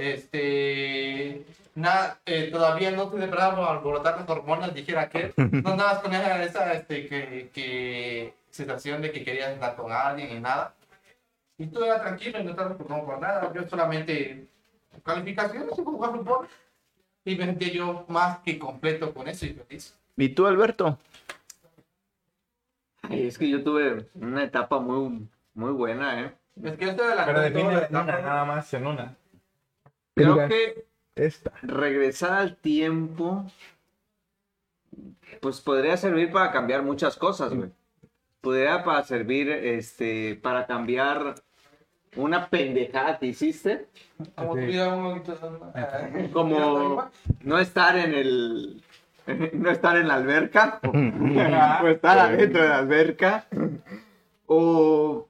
[0.00, 5.98] Este, nada, eh, todavía no te bravo a alborotar las hormonas, dijera que no andabas
[5.98, 10.74] con esa, esa este, que, que sensación de que querías andar con alguien y nada.
[11.58, 13.52] Y tú era tranquilo y no estabas preocupado por nada.
[13.52, 14.46] Yo solamente
[15.04, 16.48] calificaciones y jugar fútbol.
[17.24, 19.94] Y me sentía yo más que completo con eso y feliz.
[20.16, 20.98] ¿Y tú, Alberto?
[23.02, 26.32] Ay, es que yo tuve una etapa muy, muy buena, ¿eh?
[26.62, 29.16] Es que esto de la Pero define en una, etapa, nada más en una.
[30.22, 31.52] Creo que Esta.
[31.62, 33.44] regresar al tiempo,
[35.40, 37.70] pues podría servir para cambiar muchas cosas, güey.
[38.40, 41.34] Podría para servir, este, para cambiar
[42.16, 43.86] una pendejada que hiciste,
[44.34, 47.10] Como eh, como
[47.42, 48.82] no estar en el,
[49.52, 53.46] no estar en la alberca, Ah, o estar adentro de la alberca,
[54.46, 55.28] o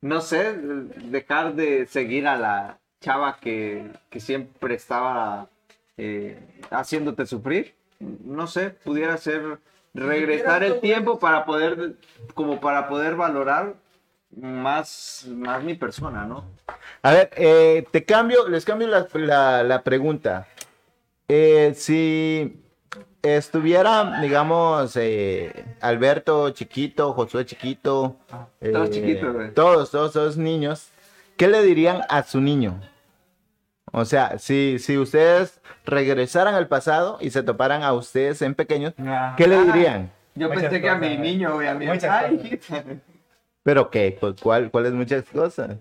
[0.00, 5.48] no sé, dejar de seguir a la chava que, que siempre estaba
[5.96, 6.38] eh,
[6.70, 7.74] haciéndote sufrir.
[8.00, 9.58] No sé, pudiera ser
[9.94, 11.94] regresar el tiempo para poder,
[12.34, 13.74] como para poder valorar
[14.36, 16.44] más, más mi persona, ¿no?
[17.02, 20.46] A ver, eh, te cambio, les cambio la, la- la pregunta.
[21.28, 22.60] Eh, si
[23.22, 28.16] estuviera, digamos, eh, Alberto chiquito, Josué chiquito,
[28.72, 30.90] Todos chiquitos, todos, todos, todos niños,
[31.38, 32.80] ¿qué le dirían a su niño?
[33.92, 38.92] O sea, si, si ustedes regresaran al pasado y se toparan a ustedes en pequeños,
[38.98, 39.34] Ah.
[39.38, 40.12] ¿qué le dirían?
[40.34, 42.60] Yo Muchas pensé que a mi niño, güey, a mi Muchas Ay,
[43.62, 44.16] ¿Pero qué?
[44.20, 45.78] Pues, ¿cuál, ¿Cuáles muchas cosas?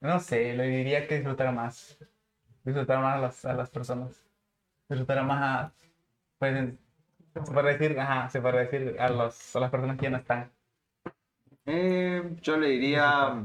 [0.00, 1.96] No sé, le diría que disfrutara más.
[2.64, 4.24] Disfrutara más a las, a las personas.
[4.88, 5.72] Disfrutara más a.
[6.38, 6.74] Pues,
[7.32, 10.16] se puede decir, ajá, se puede decir a, los, a las personas que ya no
[10.18, 10.50] están.
[11.64, 13.44] Eh, yo le diría,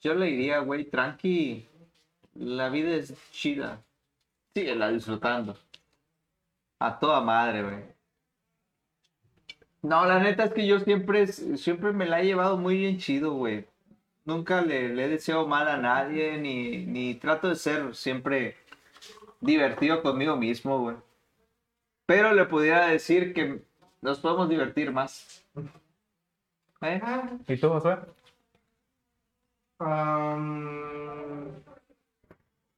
[0.00, 1.68] yo le diría, güey, tranqui,
[2.34, 3.82] la vida es chida,
[4.54, 5.56] síguela disfrutando,
[6.78, 7.96] a toda madre, güey.
[9.82, 13.32] No, la neta es que yo siempre, siempre me la he llevado muy bien chido,
[13.34, 13.66] güey.
[14.24, 18.56] Nunca le, le he deseado mal a nadie, ni, ni trato de ser siempre
[19.40, 20.96] divertido conmigo mismo, güey.
[22.06, 23.62] Pero le pudiera decir que
[24.00, 25.44] nos podemos divertir más.
[26.80, 27.00] ¿Eh?
[27.48, 27.98] ¿Y tú, Josué?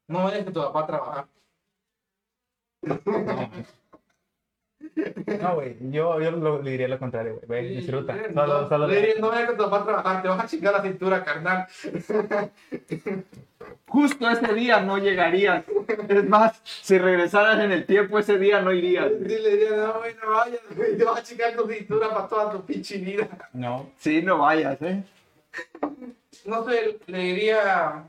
[0.08, 1.26] No vayas con tu papá a trabajar.
[5.40, 7.62] No, güey, yo, yo lo- le diría lo contrario, güey.
[7.62, 8.16] Ve, disfruta.
[8.34, 8.86] Solo, no, solo.
[8.88, 11.24] le diría, no vayas con tu papá a trabajar, te vas a chingar la cintura,
[11.24, 11.66] carnal.
[13.88, 15.64] Justo ese día no llegarías.
[16.08, 19.08] Es más, si regresaras en el tiempo, ese día no irías.
[19.26, 22.28] Sí, le diría, no, güey, no vayas, güey, te vas a chingar tu cintura para
[22.28, 23.28] toda tu pinche vida.
[23.52, 23.90] No.
[23.98, 25.02] Sí, no vayas, ¿eh?
[26.44, 28.08] No sé, le diría,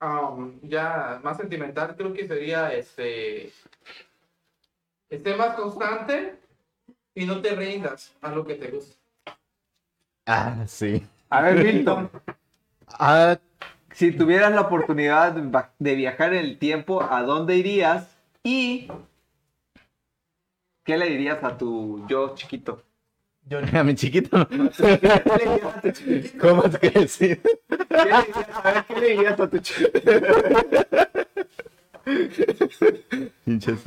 [0.00, 3.52] am, ya más sentimental, creo que sería, este,
[5.10, 6.38] esté más constante
[7.14, 8.96] y no te rindas a lo que te gusta.
[10.26, 11.06] Ah, sí.
[11.30, 12.10] A ver, Milton,
[12.98, 13.38] Ah,
[13.92, 18.16] si tuvieras la oportunidad de viajar en el tiempo, ¿a dónde irías?
[18.42, 18.88] Y
[20.84, 22.82] ¿qué le dirías a tu yo chiquito?
[23.48, 24.46] Yo, a mi chiquito.
[26.40, 27.18] ¿Cómo dirías?
[27.20, 30.00] A ver, ¿qué le dirías a tu chiquito?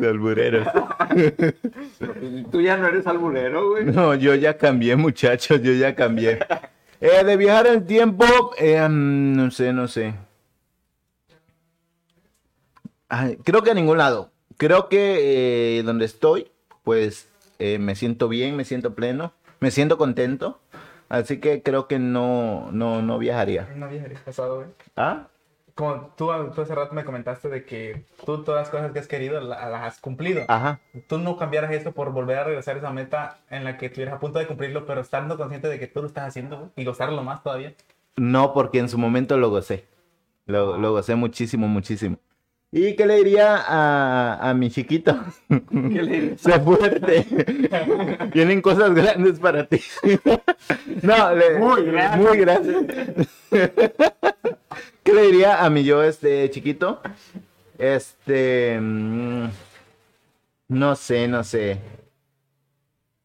[0.10, 0.67] Albureros.
[2.52, 3.86] Tú ya no eres alburero, güey.
[3.86, 6.39] No, yo ya cambié, muchachos, yo ya cambié.
[7.00, 8.26] Eh, de viajar en el tiempo,
[8.58, 10.15] eh, mm, no sé, no sé.
[13.10, 14.32] Ay, creo que a ningún lado.
[14.58, 16.52] Creo que eh, donde estoy,
[16.84, 17.28] pues
[17.60, 20.60] eh, me siento bien, me siento pleno, me siento contento.
[21.08, 23.69] Así que creo que no, no, no viajaría.
[23.76, 24.67] no viajaría pasado, güey.
[24.95, 25.28] ¿Ah?
[25.76, 29.08] Como tú, tú hace rato me comentaste de que tú todas las cosas que has
[29.08, 30.43] querido la- las has cumplido.
[30.47, 30.80] Ajá.
[31.08, 34.15] Tú no cambiaras eso por volver a regresar a esa meta en la que estuvieras
[34.15, 36.86] a punto de cumplirlo, pero estando consciente de que tú lo estás haciendo, güey, y
[36.86, 37.74] gozarlo más todavía.
[38.17, 39.86] No, porque en su momento lo gocé.
[40.45, 42.17] Lo, lo gocé muchísimo, muchísimo.
[42.73, 45.19] ¿Y qué le diría a, a mi chiquito?
[45.49, 46.41] ¿Qué le dirías?
[46.41, 47.25] Sé fuerte.
[48.34, 49.81] Vienen cosas grandes para ti.
[51.01, 52.27] no, le- Muy grandes.
[52.27, 53.27] Muy grandes.
[55.03, 57.01] ¿Qué le diría a mi yo este chiquito?
[57.77, 58.79] Este.
[58.79, 59.47] mm,
[60.69, 61.77] No sé, no sé.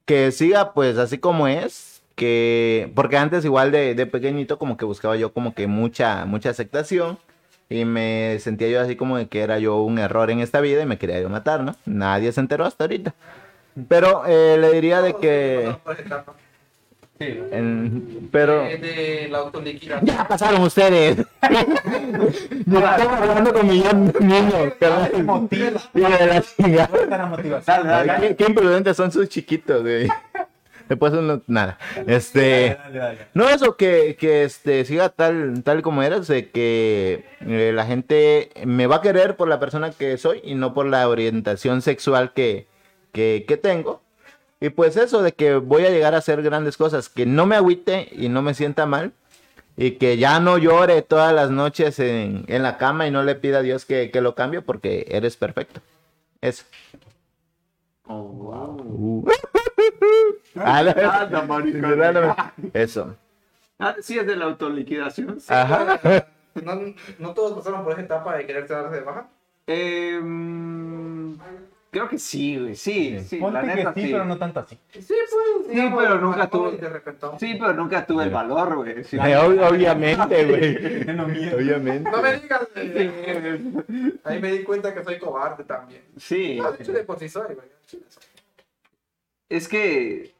[0.06, 2.02] Que siga pues así como es.
[2.16, 2.90] Que.
[2.96, 7.18] Porque antes igual de, de pequeñito como que buscaba yo como que mucha, mucha aceptación.
[7.68, 10.83] Y me sentía yo así como de que era yo un error en esta vida
[10.83, 11.74] y me quería yo matar, ¿no?
[11.85, 13.14] Nadie se enteró hasta ahorita.
[13.88, 15.74] Pero eh, le diría de que...
[17.18, 17.40] Sí.
[17.50, 18.62] en- pero...
[18.64, 19.50] De, de la.
[20.02, 21.16] Ya pasaron ustedes.
[22.66, 24.72] Yo estaba hablando con mi niño.
[25.94, 26.88] Hijo de la chingada.
[28.37, 30.09] Qué imprudentes son sus chiquitos, güey.
[30.88, 31.79] Después uno, nada.
[32.07, 32.79] Este...
[32.79, 33.18] Dale, dale.
[33.35, 38.51] No, eso que, que este, siga tal, tal como eres, de que eh, la gente
[38.64, 42.33] me va a querer por la persona que soy y no por la orientación sexual
[42.33, 42.66] que,
[43.12, 44.01] que, que tengo.
[44.61, 47.57] Y pues eso, de que voy a llegar a hacer grandes cosas, que no me
[47.57, 49.12] agüite y no me sienta mal.
[49.79, 53.35] Y que ya no llore todas las noches en, en la cama y no le
[53.35, 55.83] pida a Dios que, que lo cambie porque eres perfecto.
[56.40, 56.64] Eso.
[58.07, 59.25] Oh, wow.
[60.56, 62.00] Ah, la- Anda, maricón.
[62.72, 63.16] Eso.
[63.78, 65.40] Ah, sí, es de la autoliquidación.
[65.40, 65.46] sí.
[65.52, 65.98] Ajá.
[66.64, 69.28] ¿No, no todos pasaron por esa etapa de quererse darse de baja?
[69.66, 70.18] Eh,
[71.90, 72.74] creo que sí, güey.
[72.74, 74.12] Sí, sí, la Ponte neta que sí, sí.
[74.12, 74.78] pero no tanto así.
[74.92, 75.66] Sí, pues.
[75.76, 76.48] Sí, pero nunca
[76.88, 77.26] repente.
[77.38, 79.04] Sí, pero nunca tuve el valor, güey.
[79.04, 79.16] Sí.
[79.20, 81.04] Ob- obviamente, güey.
[81.26, 81.56] Miedo.
[81.59, 82.11] Obviamente.
[82.11, 82.68] No me digas.
[82.76, 83.61] eh,
[84.24, 86.02] Ahí me di cuenta que soy cobarde también.
[86.16, 86.56] Sí.
[86.59, 87.68] No, de hecho, de por sí soy, güey.
[89.48, 90.35] Es que.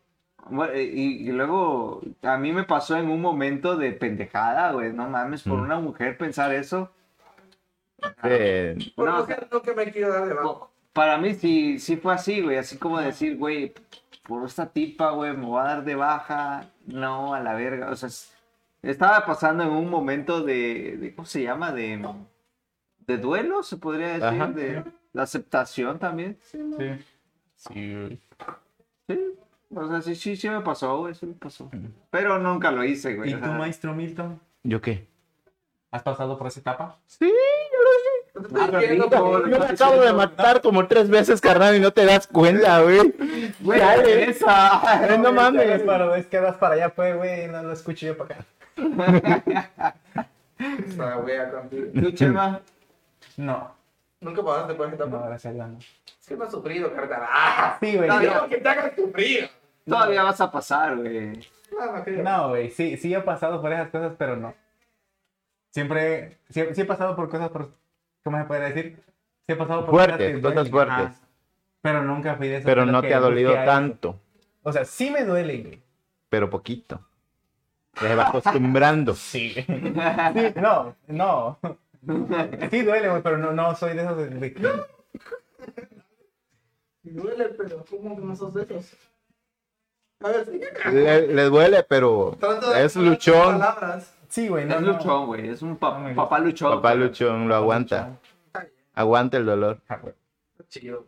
[0.49, 4.93] bueno, y, y luego a mí me pasó en un momento de pendejada, güey.
[4.93, 5.63] No mames, por Mm.
[5.63, 6.91] una mujer pensar eso.
[8.23, 8.93] Sí.
[8.95, 10.71] Por No, no, que nunca me quiero dar de bajo.
[10.93, 12.57] Para mí sí, sí fue así, güey.
[12.59, 13.73] Así como decir, güey,
[14.23, 16.69] por esta tipa, güey, me voy a dar de baja.
[16.87, 17.91] No, a la verga.
[17.91, 18.33] O sea, es-
[18.83, 21.73] estaba pasando en un momento de, de- ¿cómo se llama?
[21.73, 22.01] De,
[23.07, 24.25] de duelo, se podría decir.
[24.43, 24.47] Ajá.
[24.49, 26.39] De la aceptación también.
[26.41, 26.59] Sí.
[27.57, 28.21] Sí, güey.
[29.09, 29.21] Sí.
[29.75, 31.71] O sea, sí, sí, sí me pasó, güey, sí me pasó.
[32.11, 33.31] Pero nunca lo hice, güey.
[33.31, 34.41] ¿Y o tú, sea, maestro Milton?
[34.63, 35.07] ¿Yo qué?
[35.91, 36.99] ¿Has pasado por esa etapa?
[37.07, 37.33] Sí,
[38.35, 41.91] No diciendo rico, por- yo me acabo de matar como tres veces, carnal, y no
[41.93, 43.15] te das cuenta, güey.
[43.61, 43.81] Güey,
[44.29, 45.07] esa.
[45.19, 45.83] No Es mames.
[45.83, 48.45] para, es que vas para allá, pues, güey, no lo escucho yo para acá.
[50.59, 51.87] Esa wea contigo.
[52.01, 52.61] ¿Tú, Chema?
[53.37, 53.75] No,
[54.27, 55.79] Nunca pasaste por esa no, gracias a Dios, no.
[55.79, 57.23] Es que no has sufrido, carnal.
[57.31, 57.79] ¡Ah!
[57.81, 58.09] Sí, güey.
[58.09, 59.51] No, digo que te hagas sufrir.
[59.87, 61.49] Todavía vas a pasar, güey.
[62.25, 64.53] No, güey, sí, sí he pasado por esas cosas, pero no.
[65.71, 67.71] Siempre, sí, sí he pasado por cosas, por,
[68.25, 68.97] ¿cómo se puede decir?
[69.47, 70.95] Sí he pasado por Fuertes, cosas fuertes.
[70.97, 71.15] ajá.
[71.83, 73.65] Pero nunca fui de esas Pero no te ha dolido a eso.
[73.65, 74.21] tanto,
[74.65, 75.83] O sea, sí me duele, güey.
[76.29, 77.01] pero poquito.
[78.01, 79.15] Te va acostumbrando.
[79.15, 79.51] Sí.
[79.55, 79.65] sí.
[80.57, 81.59] No, no.
[82.71, 84.77] Sí duele, güey, pero no, no soy de esos de.
[87.03, 88.93] Duele, pero ¿cómo que no sos de esos?
[90.25, 90.91] A ver, sigue acá.
[90.91, 93.59] Le, le duele, pero Trato de es luchón.
[93.59, 94.13] palabras.
[94.29, 94.93] Sí, güey, no, es no.
[94.93, 95.49] luchón, güey.
[95.49, 96.71] Es un pa- No me papá luchón.
[96.73, 98.19] Papá luchón lo aguanta.
[98.95, 99.81] Aguanta el dolor.
[99.89, 100.01] Ah.
[100.69, 101.05] Chido.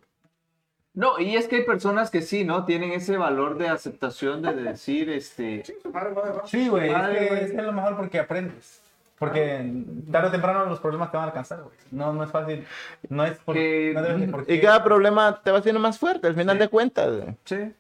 [0.95, 2.65] No, y es que hay personas que sí, ¿no?
[2.65, 5.63] Tienen ese valor de aceptación de decir, este...
[6.45, 6.91] Sí, güey.
[6.91, 8.83] es que es lo mejor porque aprendes.
[9.19, 9.73] Porque
[10.13, 11.75] tarde o temprano los problemas te van a alcanzar, güey.
[11.91, 12.65] No, no es fácil.
[13.09, 14.55] No es por, Que- no debes de por qué.
[14.55, 17.17] Y cada problema te va haciendo más fuerte al final de cuentas.
[17.17, 17.35] güey.
[17.45, 17.73] Sí.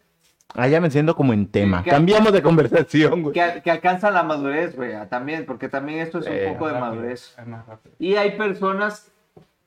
[0.54, 1.82] Ah, ya me siento como en tema.
[1.84, 3.34] Que- Cambiamos de conversación, güey.
[3.34, 6.72] Que, que alcanzan la madurez, güey, también, porque también esto es un Sí, poco de
[6.72, 7.34] Rápido, madurez.
[7.38, 7.94] Es más rápido.
[7.98, 9.12] Y hay personas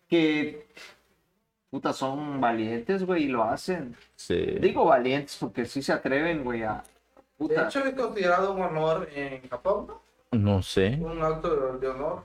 [0.10, 0.66] que,
[1.70, 3.96] puta, son valientes, güey, y lo hacen.
[4.16, 4.58] Sí.
[4.60, 6.84] Digo valientes porque sí se atreven, güey, a...
[6.84, 10.02] De Puta, hecho, es considerado un honor en Japón, ¿no?
[10.32, 10.98] No sé.
[11.02, 12.24] Un acto de, de honor.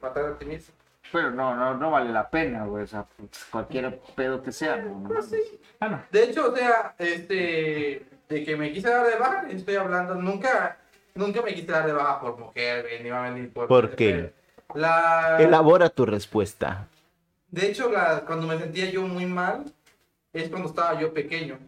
[0.00, 0.74] Matar a ti mismo.
[1.10, 4.76] pero no, no, no vale la pena, güey, o sea, pues, cualquier pedo que sea,
[4.76, 4.90] ¿no?
[4.90, 5.34] No mames.
[5.80, 6.02] Ah, no.
[6.12, 10.78] De hecho, o sea, este, de que me quise dar de baja, estoy hablando, nunca,
[11.14, 13.66] nunca me quise dar de baja por mujer, güey, ni más ni por...
[13.66, 14.32] ¿Por qué?
[14.74, 16.86] La, Elabora tu respuesta.
[17.50, 19.64] de hecho, la, cuando me sentía yo muy mal,
[20.32, 21.58] es cuando estaba yo pequeño.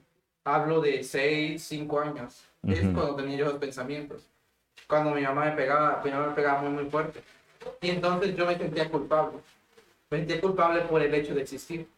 [0.44, 2.44] Hablo de 6, 5 años.
[2.66, 4.26] Es cuando tenía yo los pensamientos.
[4.90, 7.20] Cuando mi mamá me pegaba, mi mamá me pegaba muy, muy fuerte.
[7.80, 9.38] Y entonces yo me sentía culpable.
[10.10, 11.88] Me sentía culpable por el hecho de existir.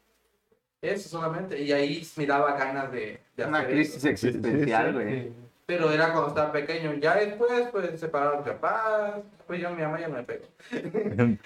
[0.81, 1.59] Eso solamente.
[1.61, 4.09] Y ahí me daba ganas de, de Una hacer crisis eso.
[4.09, 5.23] existencial, güey.
[5.23, 5.33] Sí.
[5.65, 6.93] Pero era cuando estaba pequeño.
[6.95, 9.15] Ya después, pues, separaron papás.
[9.47, 10.45] Pues ya mi mamá ya no me pegó.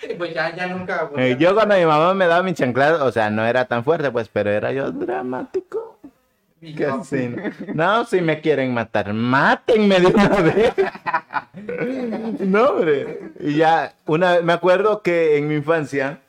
[0.09, 1.09] Y pues ya, ya nunca...
[1.09, 3.67] pues, Eh, ya- yo cuando mi mamá me daba mi chanclada, o sea, no era
[3.67, 5.86] tan fuerte, pues, pero era yo dramático.
[7.75, 10.75] No, si me quieren matar, mátenme de una vez.
[12.41, 13.33] No, hombre.
[13.41, 16.21] Y ya, una me acuerdo que en mi infancia,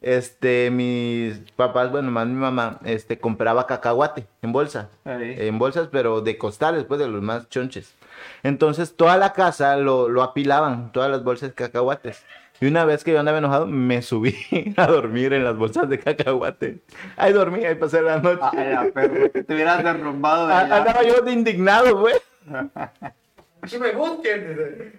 [0.00, 4.88] este, mis papás, bueno, más mi mamá, este, compraba cacahuate en bolsa.
[5.04, 5.34] Ahí.
[5.36, 7.94] En bolsas, pero de costales, pues, de los más chonches.
[8.44, 12.24] Entonces, toda la casa lo, lo apilaban, todas las bolsas de cacahuates.
[12.60, 14.34] Y una vez que yo andaba enojado, me subí
[14.76, 16.80] a dormir en las bolsas de cacahuate.
[17.16, 18.40] Ahí dormí, ahí pasé la noche.
[18.42, 20.76] Ah, era perro, que te hubieras derrumbado de Ah, allá.
[20.78, 22.14] Andaba yo de indignado, güey.
[23.70, 24.92] Que me busquen.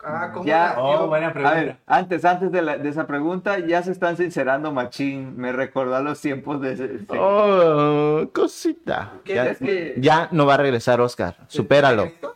[0.00, 0.76] Ah, ¿cómo Ya.
[0.78, 1.54] Oh, buena A pregunta.
[1.56, 5.36] ver, antes, antes de, la- de esa pregunta, ya se están sincerando machín.
[5.36, 6.72] Me recordó a los tiempos de...
[6.74, 9.14] ese- Oh, cosita.
[9.24, 11.36] ¿Qué Ya, es que- ya no va a regresar Oscar.
[11.48, 12.12] Supéralo.
[12.22, 12.28] Ah,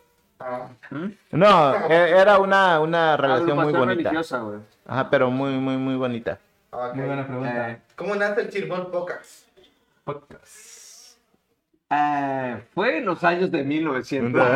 [1.31, 4.09] No, e- era una, una relación muy bonita.
[4.09, 4.59] religiosa, güey.
[4.85, 6.37] Ajá, pero muy, muy, muy bonita.
[6.93, 7.71] Muy buena pregunta.
[7.71, 9.45] Eh, ¿Cómo nace el Chirbol Pocas?
[10.03, 11.17] Podcast.
[11.89, 14.41] ah, fue en los años de 1900.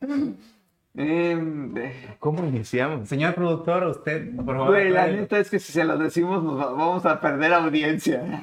[0.96, 3.08] Em, eh, ¿Cómo iniciamos?
[3.08, 4.66] Señor productor, usted, por favor.
[4.70, 8.22] Güey, la neta es que si se lo decimos nos va- vamos a perder audiencia.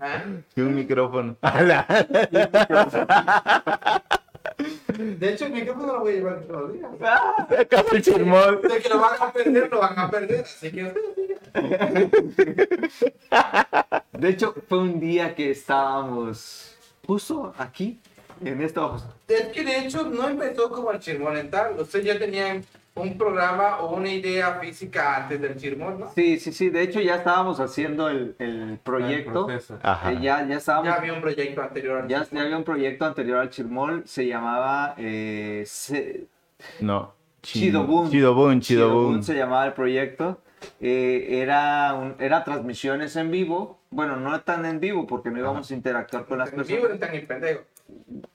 [0.00, 0.22] ¿Ah?
[0.56, 1.36] Y un micrófono.
[4.98, 6.90] De hecho, el micrófono lo voy a llevar todos los días.
[7.48, 8.62] Saca el chirmol.
[8.62, 10.40] De que lo van a perder, lo van a perder.
[10.40, 10.92] Así que.
[14.12, 16.76] De hecho, fue un día que estábamos
[17.06, 18.00] justo aquí,
[18.44, 18.96] en esta
[19.28, 21.78] Es que de hecho no empezó como el chirmol en tal.
[21.80, 26.10] Ustedes ya tenían un programa o una idea física antes del Chirmol, ¿no?
[26.14, 26.68] Sí, sí, sí.
[26.68, 29.48] De hecho, ya estábamos haciendo el, el proyecto.
[29.50, 29.58] Eh,
[30.20, 30.88] ya, ya estábamos.
[30.88, 34.26] Ya había un proyecto anterior al Ya, ya había un proyecto anterior al Chirmol, se
[34.26, 36.26] llamaba eh, se-
[36.80, 37.14] No.
[37.42, 38.10] Chidobun.
[38.10, 40.40] Chidobun, Chidobun se llamaba el proyecto.
[40.80, 43.80] Eh, era, un- era transmisiones en vivo.
[43.90, 47.14] Bueno, no tan en vivo porque no íbamos a interactuar con las En vivo personas.
[47.14, 47.60] en pendejo.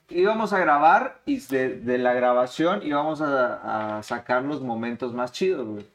[0.08, 5.32] Íbamos a grabar y de, de la grabación íbamos a, a sacar los momentos más
[5.32, 5.86] chidos, güey.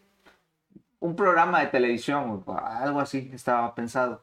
[0.99, 4.21] Un programa de televisión, güey, algo así estaba pensado.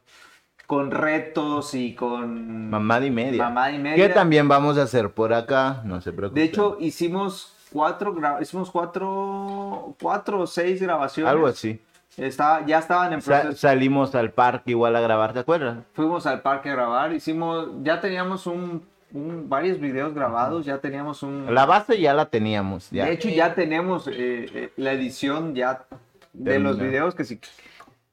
[0.65, 2.69] Con retos y con...
[2.69, 3.43] Mamada y media.
[3.43, 4.07] Mamada y media.
[4.07, 6.41] Que también vamos a hacer por acá, no se preocupen.
[6.41, 11.29] De hecho, hicimos cuatro, hicimos cuatro, cuatro o seis grabaciones.
[11.29, 11.79] algo así.
[12.17, 13.57] Estaba, ya estaban en Sa- proceso.
[13.67, 15.77] salimos al parque igual a grabar, ¿te acuerdas?
[15.93, 21.23] Fuimos al parque a grabar, hicimos, ya teníamos un, un- varios videos grabados, ya teníamos
[21.23, 21.53] un...
[21.53, 23.05] La base ya la teníamos, ya.
[23.05, 24.11] De hecho, ya tenemos eh,
[24.53, 25.85] eh, la edición ya
[26.33, 27.39] de los videos que si,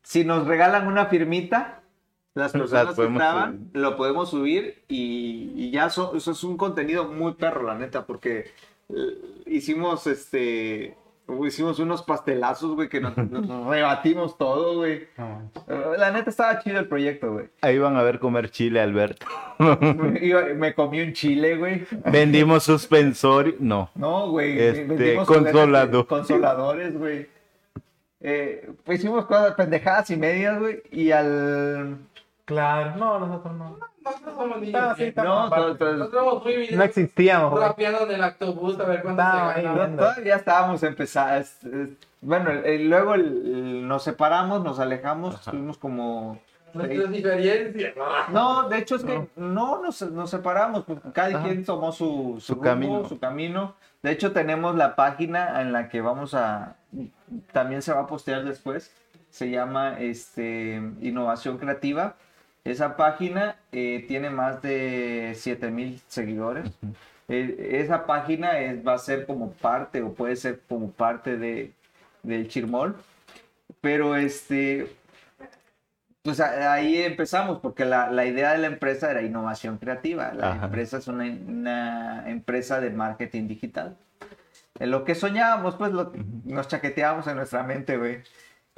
[0.03, 1.81] si nos regalan una firmita,
[2.35, 7.05] las personas que estaban, lo podemos subir y, y ya so- eso es un contenido
[7.07, 8.51] muy perro, la neta, porque
[8.89, 10.97] eh, hicimos este...
[11.47, 15.07] Hicimos unos pastelazos, güey, que nos, nos rebatimos todo, güey.
[15.17, 17.47] No, Eh, La neta estaba chido el proyecto, güey.
[17.61, 19.27] Ahí van a ver comer chile, Alberto.
[19.59, 21.87] Me comí un chile, güey.
[22.11, 23.55] Vendimos suspensorio.
[23.61, 23.91] No.
[23.95, 24.59] No, güey.
[24.59, 26.07] Este, vendimos consolador.
[26.07, 27.27] juguetes, Consoladores, güey.
[28.21, 30.83] Eh, pues hicimos cosas pendejadas y medias, güey.
[30.91, 31.99] Y al.
[32.45, 33.79] Claro, no, nosotros no.
[34.11, 34.83] Nosotros somos niños.
[34.97, 35.09] Sí, bien.
[35.11, 35.85] estamos No, aparte.
[35.85, 41.47] Nosotros muy No existíamos, rapeando en el autobús a ver se no, todavía estábamos empezando.
[42.21, 45.35] Bueno, luego nos separamos, nos alejamos.
[45.37, 46.39] Estuvimos como.
[46.75, 47.95] Nuestras diferencias.
[48.31, 51.45] No, de hecho es que no nos, nos separamos, pues, cada Ajá.
[51.45, 53.09] quien tomó su, su, Su rumbo, camino.
[53.09, 53.75] su camino.
[54.03, 56.77] De hecho tenemos la página en la que vamos a,
[57.53, 58.93] también se va a postear después,
[59.31, 62.17] se llama este, Innovación Creativa.
[62.65, 66.71] Esa página eh, tiene más de 7000 seguidores.
[67.29, 71.73] Eh, esa página es- va a ser como parte o puede ser como parte de,
[72.23, 72.97] del Chirmol.
[73.81, 74.89] Pero este,
[76.23, 80.33] pues a- ahí empezamos, porque la, la idea de la empresa era innovación creativa.
[80.35, 80.67] La Ajá.
[80.67, 83.97] empresa es una, una empresa de marketing digital.
[84.79, 86.13] En lo que soñábamos, pues lo-
[86.45, 88.19] nos chaqueteábamos en nuestra mente, güey.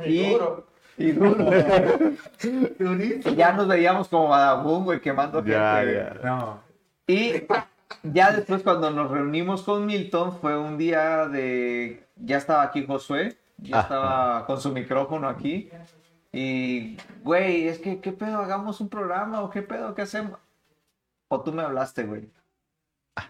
[0.04, 0.66] Y duro.
[0.98, 1.36] Y duro.
[2.42, 5.94] Y ya nos veíamos como Badabun, güey, quemando Ya, gente.
[5.94, 6.28] ya.
[6.28, 6.60] No.
[7.06, 7.32] Y
[8.04, 12.06] ya después cuando nos reunimos con Milton fue un día de...
[12.16, 13.82] Ya estaba aquí Josué, ya Ajá.
[13.82, 15.70] estaba con su micrófono aquí.
[16.32, 18.38] Y, güey, es que, ¿qué pedo?
[18.38, 19.94] ¿Hagamos un programa o qué pedo?
[19.94, 20.38] ¿Qué hacemos?
[21.28, 22.28] O tú me hablaste, güey.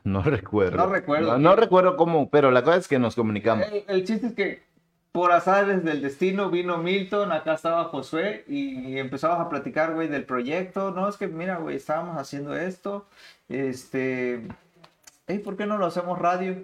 [0.04, 0.76] No recuerdo.
[0.76, 1.32] No recuerdo.
[1.32, 3.66] No, no recuerdo cómo, pero la cosa es que nos comunicamos.
[3.66, 4.62] El, el chiste es que
[5.12, 10.24] por azares del destino vino Milton, acá estaba Josué y empezamos a platicar, güey, del
[10.24, 10.92] proyecto.
[10.92, 13.06] No, es que mira, güey, estábamos haciendo esto.
[13.48, 14.40] Este,
[15.26, 16.54] "Ey, ¿por qué no lo hacemos radio?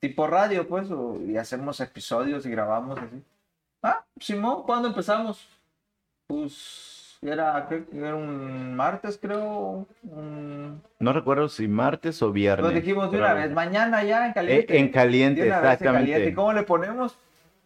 [0.00, 3.22] Tipo radio, pues, o- y hacemos episodios y grabamos así.
[3.82, 5.46] Ah, Simón, ¿cuándo empezamos?
[6.26, 9.86] Pues era, era un martes, creo.
[10.04, 12.64] un- No recuerdo si martes o viernes.
[12.64, 14.74] Nos dijimos de una vez, mañana ya en caliente.
[14.76, 16.10] Eh, en caliente, en exactamente.
[16.12, 16.30] caliente.
[16.30, 17.16] ¿Y cómo le ponemos?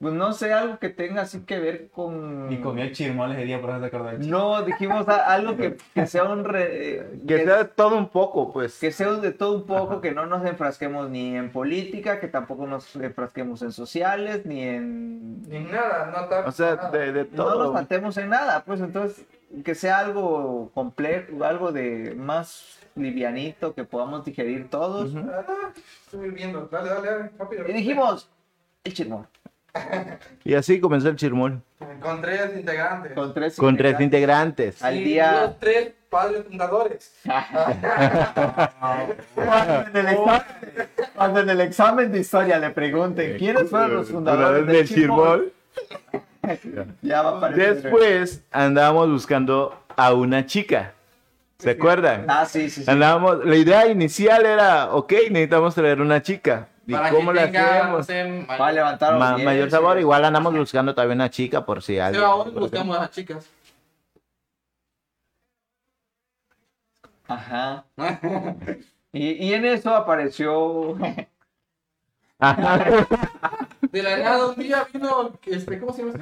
[0.00, 2.52] Pues no sé, algo que tenga así que ver con...
[2.52, 4.30] Y comió chirmol ese día, por eso te acordás chirmol.
[4.30, 6.44] No, dijimos a- algo que, que sea un...
[6.44, 8.78] re- Que sea todo un poco, pues.
[8.78, 12.68] que sea de todo un poco, que no nos enfrasquemos ni en política, que tampoco
[12.68, 15.42] nos enfrasquemos en sociales, ni en...
[15.48, 16.46] Ni nada, no está.
[16.46, 16.90] O sea, nada.
[16.90, 17.72] de, de No nos todo.
[17.72, 19.24] saltemos en nada, pues entonces
[19.64, 25.12] que sea algo complejo, algo de más livianito, que podamos digerir todos.
[25.12, 25.28] Ujú.
[25.28, 25.72] Ah,
[26.04, 26.68] estoy viendo.
[26.70, 27.68] Dale, dale, dale, rápido.
[27.68, 28.30] Y dijimos,
[28.84, 29.26] el chismón.
[30.44, 31.60] Y así comenzó el chirmol.
[32.00, 33.12] Con tres integrantes.
[33.12, 34.76] Con tres Con tres integrantes.
[34.80, 34.82] integrantes.
[34.82, 37.12] Al día- Los tres padres fundadores.
[39.34, 40.42] Cuando en, el examen,
[41.14, 45.52] cuando en el examen de historia le pregunten quiénes fueron los fundadores del Chirmol,
[47.02, 47.82] ya va a aparecer.
[47.82, 50.92] Después andábamos buscando a una chica.
[51.58, 52.24] ¿Se acuerdan?
[52.28, 52.90] Ah, sí, sí, sí.
[52.90, 56.68] Andábamos, la idea inicial era, ok, necesitamos traer una chica.
[56.88, 58.06] ¿Y Para cómo que la tenga, no hacemos?
[58.06, 61.98] sé, Para levantar Ma- mayor sabor, igual andamos buscando también una chica por si Sí,
[61.98, 62.24] alguien.
[62.24, 63.46] ahora buscamos a las chicas.
[67.26, 67.84] Ajá.
[69.10, 70.94] Y, y en eso apareció.
[72.38, 72.78] Ajá.
[73.90, 76.12] De la nada un día vino, este, ¿cómo se llama?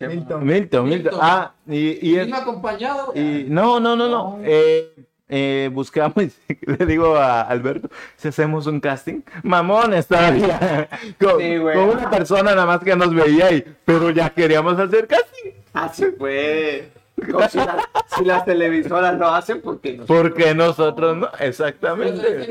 [0.00, 0.08] Milton.
[0.10, 0.88] Milton, Milton.
[0.88, 1.18] Milton.
[1.22, 3.12] Ah, y, y, Vino acompañado.
[3.14, 4.38] y- no, no, no, no.
[4.38, 4.40] No.
[4.44, 6.14] Eh, eh, buscamos,
[6.60, 10.88] le digo a Alberto, si hacemos un casting, mamones todavía,
[11.20, 15.06] con, Sí, con una persona nada más que nos veía ahí, pero ya queríamos hacer
[15.06, 16.88] casting, Así fue.
[17.32, 22.48] Como si, la- si las televisoras lo hacen, porque nos porque nosotros no, exactamente.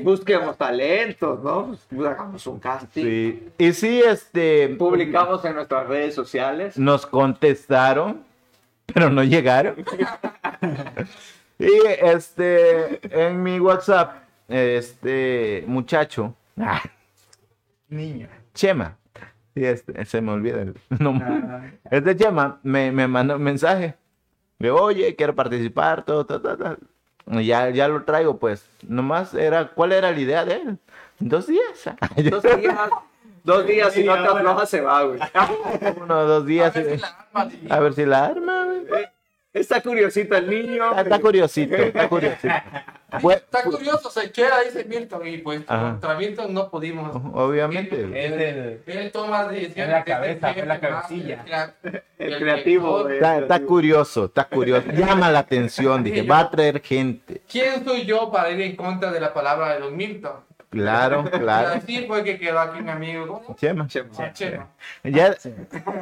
[0.00, 1.76] busquemos talentos, ¿no?
[1.94, 3.02] Pues, hagamos un casting.
[3.04, 3.48] Sí.
[3.58, 6.78] Y sí, este, Publicamos en nuestras redes sociales.
[6.78, 8.24] nos contestaron,
[8.92, 9.76] pero no llegaron.
[11.58, 11.70] y
[12.00, 16.82] este, en mi WhatsApp, este muchacho, ah,
[17.88, 18.28] Niño.
[18.54, 18.96] Chema,
[19.54, 21.26] sí, este, se me olvida el nombre.
[21.28, 23.94] Ah, Este Chema me, me mandó un mensaje.
[24.58, 26.56] De, oye, quiero participar, todo, todo, todo.
[26.56, 27.40] todo".
[27.40, 28.68] Y Ya, ya lo traigo, pues.
[28.86, 30.78] Nomás era, ¿cuál era la idea de él?
[31.18, 31.84] Dos días.
[32.30, 32.78] Dos días,
[33.44, 35.20] dos días si no te aflojas se va, güey.
[36.00, 36.74] Uno, dos A días.
[36.74, 37.66] ver si la arma, sí.
[37.70, 39.06] A ver si la arma, güey.
[39.52, 40.88] Está curiosito el niño.
[40.90, 42.54] Está, está curiosito, está curiosito.
[43.30, 45.92] Está curioso, se queda, dice Milton, y pues Ajá.
[45.92, 47.16] contra Milton no pudimos.
[47.32, 48.02] obviamente.
[48.14, 48.82] Es el.
[48.86, 49.78] Él toma decisiones.
[49.78, 51.74] Es la el cabeza, es la cabecilla.
[51.82, 53.14] el- El creativo, güey.
[53.14, 54.88] Está, está curioso, está curioso.
[54.92, 57.40] Llama la atención, dije, va a traer gente.
[57.50, 60.32] ¿Quién soy yo para ir en contra de la palabra de Don Milton?
[60.70, 61.80] Claro, claro.
[61.86, 63.42] Sí, fue que quedó aquí mi amigo.
[63.42, 63.56] ¿cómo?
[63.56, 63.86] Chema.
[63.86, 64.32] Chema.
[64.32, 64.66] Chema.
[65.02, 65.34] Ya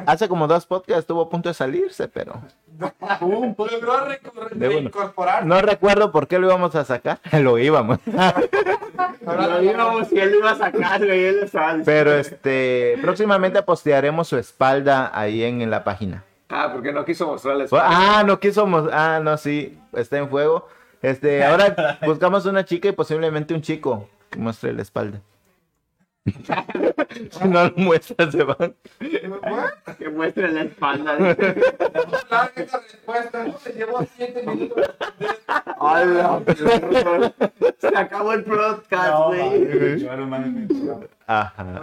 [0.05, 2.41] hace como dos podcasts estuvo a punto de salirse, pero
[3.21, 4.19] Logró De
[4.67, 4.69] bueno.
[4.69, 5.45] reincorporar.
[5.45, 7.19] no recuerdo por qué lo íbamos a sacar.
[7.33, 7.99] Lo íbamos.
[8.05, 11.25] Lo íbamos y él lo iba a sacar, güey.
[11.25, 11.83] Él lo diciendo.
[11.85, 16.23] Pero este, próximamente postearemos su espalda ahí en, en la página.
[16.49, 17.71] Ah, porque no quiso mostrarles.
[17.73, 18.67] Ah, no quiso.
[18.91, 20.67] Ah, no, sí, está en fuego.
[21.01, 25.21] Este, ahora buscamos una chica y posiblemente un chico que muestre la espalda.
[26.25, 26.33] si
[27.47, 28.75] no lo muestra, se van.
[29.97, 31.17] Que muestre la espalda.
[32.55, 33.57] Esa respuesta, ¿no?
[33.59, 34.89] Se llevó siete minutos.
[35.79, 36.41] Hola,
[37.79, 40.07] Se acabó el podcast, güey.
[41.27, 41.81] Ajá.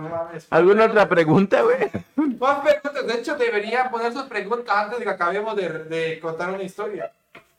[0.50, 1.90] ¿Alguna otra pregunta, güey?
[2.38, 3.06] Más preguntas.
[3.06, 7.12] De hecho, debería poner sus preguntas antes de que acabemos de, de contar una historia.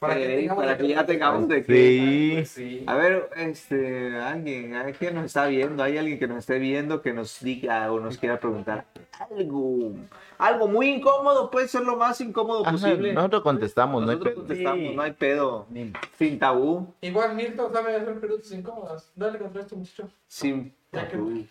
[0.07, 2.43] Para que, Eh, tengamos para que ya tengamos de qué.
[2.45, 2.47] Sí.
[2.79, 2.83] Sí.
[2.87, 7.13] A ver, este, alguien, alguien nos está viendo, hay alguien que nos esté viendo que
[7.13, 8.85] nos diga o nos quiera preguntar
[9.31, 9.93] algo,
[10.37, 13.13] algo muy incómodo, puede ser lo más incómodo Ajá, posible.
[13.13, 14.45] nosotros contestamos, no hay Nosotros pedo.
[14.47, 19.11] contestamos, no hay pedo, Ni- sin tabú, Igual Milton sabe hacer preguntas incómodas.
[19.15, 20.09] Dale contra este muchacho.
[20.27, 21.45] sin tabú.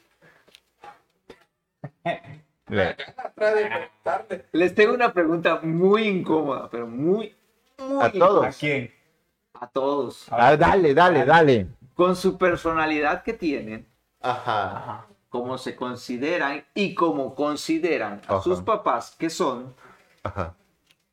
[4.53, 7.35] Les tengo una pregunta muy incómoda, pero muy,
[7.79, 8.45] muy A todos.
[8.47, 8.93] ¿A quién?
[9.55, 10.27] a todos.
[10.31, 11.69] Ah, dale, dale, dale.
[11.95, 13.87] Con su personalidad que tienen,
[14.21, 14.77] Ajá.
[14.77, 15.07] Ajá.
[15.29, 18.43] cómo se consideran y cómo consideran a Ajá.
[18.43, 19.75] sus papás que son,
[20.25, 20.55] Ajá.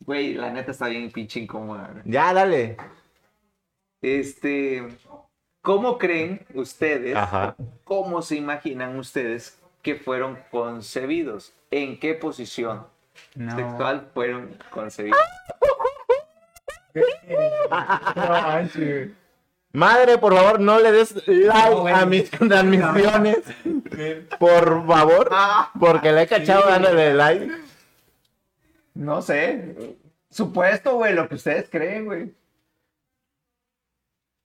[0.01, 1.89] güey, la neta está bien pinche incómoda.
[1.93, 2.03] güey.
[2.05, 2.77] Ya, dale.
[4.01, 4.87] Este,
[5.61, 7.55] ¿cómo creen ustedes, Ajá.
[7.83, 11.53] cómo se imaginan ustedes que fueron concebidos?
[11.69, 12.87] ¿En qué posición
[13.35, 13.55] No.
[13.55, 15.19] sexual fueron concebidos?
[16.93, 19.11] No manches.
[19.73, 23.39] Madre, por favor, no le des like No, a mis transmisiones.
[24.37, 25.29] Por favor.
[25.79, 27.49] Porque le he cachado dándole like.
[28.93, 29.97] No sé.
[30.29, 32.33] Supuesto, güey, lo que ustedes creen, güey.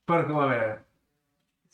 [0.04, 0.42] Pero, ¿cómo?
[0.42, 0.85] a ver.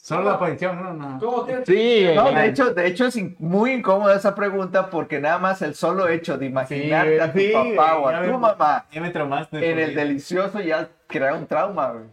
[0.05, 1.19] Solo la posición, no, no.
[1.21, 1.65] ¿Cómo que?
[1.65, 2.09] Sí.
[2.17, 5.77] No, eh, de hecho, de hecho es muy incómoda esa pregunta porque nada más el
[5.77, 9.11] solo hecho de imaginarte a tu sí, papá o a me- tu mamá Ya me
[9.11, 9.71] traumaste.
[9.71, 12.07] en el delicioso ya crea un trauma, güey.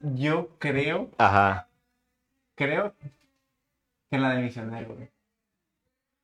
[0.00, 1.68] Yo creo, Ajá.
[2.56, 5.08] creo que en la de misionero, güey.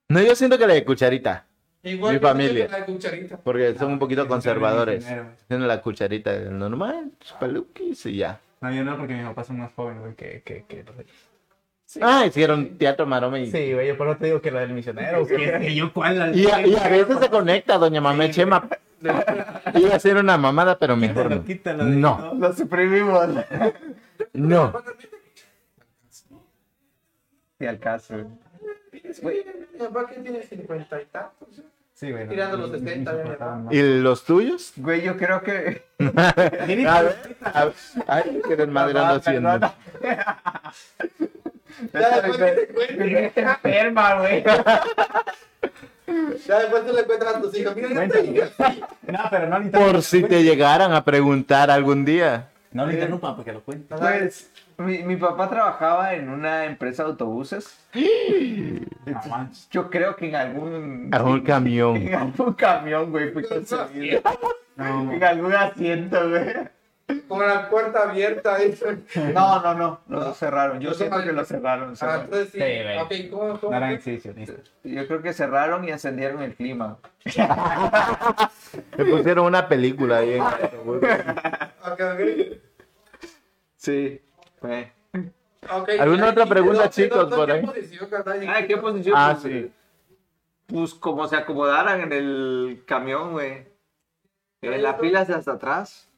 [0.09, 1.45] No, yo siento que la de cucharita.
[1.85, 2.67] Igual Mi familia.
[2.69, 3.37] la cucharita.
[3.37, 5.07] Porque son un poquito yo conservadores.
[5.47, 8.41] Tienen la cucharita normal, paluquis y ya.
[8.69, 11.07] No, yo no, porque mis papás son más jóvenes, güey, que, que, que los de-
[12.01, 13.49] Ah, hicieron teatro maroma y...
[13.51, 15.25] Sí, güey, yo por eso te digo que la del misionero.
[15.27, 18.69] que yo cuál la Y, a, y a veces se conecta, doña Mamé Chema.
[19.75, 21.45] Iba a ser una mamada, pero mejor no.
[21.45, 23.29] Quítalo, quítalo, No, Lo suprimimos.
[24.33, 24.73] no.
[27.61, 28.15] Y al caso.
[29.23, 29.45] güey.
[29.73, 31.63] Mi papá que tiene cincuenta y tantos.
[31.97, 32.29] Sí, güey.
[32.29, 33.73] Tirando los no, 60, no, ya no, me no, no.
[33.73, 34.75] ¿Y los tuyos?
[34.77, 35.83] Güey, yo creo que.
[35.99, 37.75] A ver, a ver.
[38.07, 39.59] Ay, qué desmadre ando haciendo.
[41.93, 43.33] Ya después que te cuente.
[43.37, 44.43] enferma, güey.
[46.47, 47.77] Ya después tú le cuentas a tus hijos.
[47.77, 48.51] Mira, te.
[49.13, 52.49] No, pero no le Por si te llegaran a preguntar algún día.
[52.73, 53.97] No le interrumpan porque lo cuento.
[53.97, 57.79] Pues, mi, mi papá trabajaba en una empresa de autobuses.
[57.95, 59.51] No.
[59.71, 61.11] Yo creo que en algún.
[61.13, 61.97] A un camión.
[61.97, 64.21] En algún camión, güey, fui concebido.
[64.79, 66.55] En algún asiento, güey.
[67.29, 68.59] Con la puerta abierta.
[68.59, 68.99] dice.
[69.33, 70.81] No, no, no, no lo cerraron.
[70.81, 71.93] Yo No siento que lo cerraron.
[71.93, 72.25] Ah, cerraron.
[72.25, 72.59] entonces sí.
[72.59, 72.99] Sí, güey.
[72.99, 74.19] ok, ¿cómo, cómo No fue?
[74.83, 76.99] Yo creo que cerraron y encendieron el clima.
[78.99, 80.35] Me pusieron una película ahí.
[80.35, 80.43] en-.
[83.77, 84.21] Sí.
[84.67, 84.93] Fue.
[85.99, 88.47] ¿Alguna y- otra y- pregunta, chicos, por ¿qué ahí?
[88.49, 89.15] Ah, ¿qué posición?
[89.17, 89.71] Ah, Pues, sí.
[90.67, 93.67] Pues como se acomodaran en el camión, güey.
[94.63, 96.09] En la fila de hasta atrás.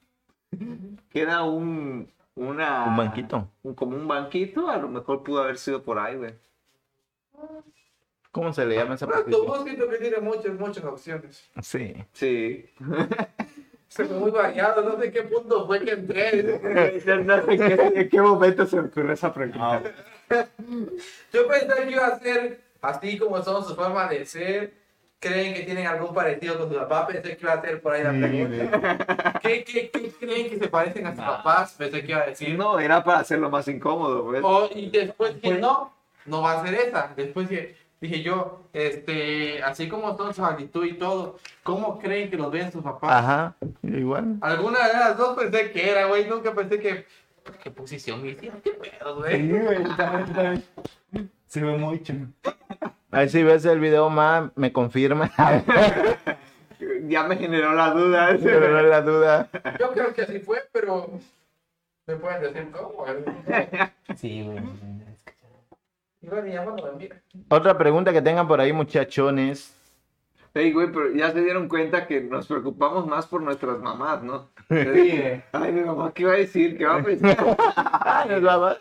[1.10, 2.10] Queda un.
[2.34, 3.48] Una, Un banquito.
[3.64, 6.34] un- como un banquito, a lo mejor pudo haber sido por ahí, güey.
[8.30, 9.46] ¿Cómo se le llama esa tu posición?
[9.46, 11.50] voz siento que tiene muchas, muchas opciones.
[11.62, 11.94] Sí.
[12.12, 12.70] Sí.
[13.88, 16.42] Se fue muy variado, no sé qué punto fue que entré.
[17.24, 19.82] no sé qué- en qué momento se me ocurrió esa pregunta.
[21.32, 24.72] Yo pensé que iba a ser así como son sus formas de ser.
[25.20, 27.08] ¿Creen que tienen algún parecido con su papá?
[27.08, 29.40] Pensé que iba a ser por ahí la pregunta.
[29.42, 31.74] ¿Qué, qué, qué creen que se parecen a sus papás?
[31.76, 32.56] Pensé que iba a decir.
[32.56, 34.40] No, era para hacerlo más incómodo, güey.
[34.44, 35.92] O- y después dije, no,
[36.24, 37.12] no va a ser esa.
[37.16, 42.36] Después dije, dije yo, este, así como son su actitud y todo, ¿cómo creen que
[42.36, 43.10] los ven sus papás?
[43.12, 44.36] Ajá, igual.
[44.40, 46.28] Alguna de las dos pensé que era, güey.
[46.28, 47.06] Nunca pensé que.
[47.62, 48.60] ¿Qué posición me hicieron?
[48.60, 49.50] ¿Qué pedo, güey?
[51.46, 52.12] Se ve mucho.
[53.10, 55.30] Ahí si ves el video más, me confirma.
[57.08, 58.34] Ya me generó la duda.
[58.34, 59.48] No es la duda.
[59.80, 61.10] Yo creo que así fue, pero.
[62.06, 63.04] ¿Me pueden decir cómo?
[63.04, 63.16] güey?
[64.16, 64.58] Sí, güey.
[64.58, 65.14] Igual ni llamo, no me mira.
[67.48, 69.74] Otra pregunta que tengan por ahí, muchachones.
[70.54, 74.48] Ey, güey, pero ya se dieron cuenta que nos preocupamos más por nuestras mamás, ¿no?
[74.68, 75.42] güey.
[75.52, 76.76] Ay, mi mamá, ¿qué va a decir?
[76.76, 77.36] ¿Qué va a pensar?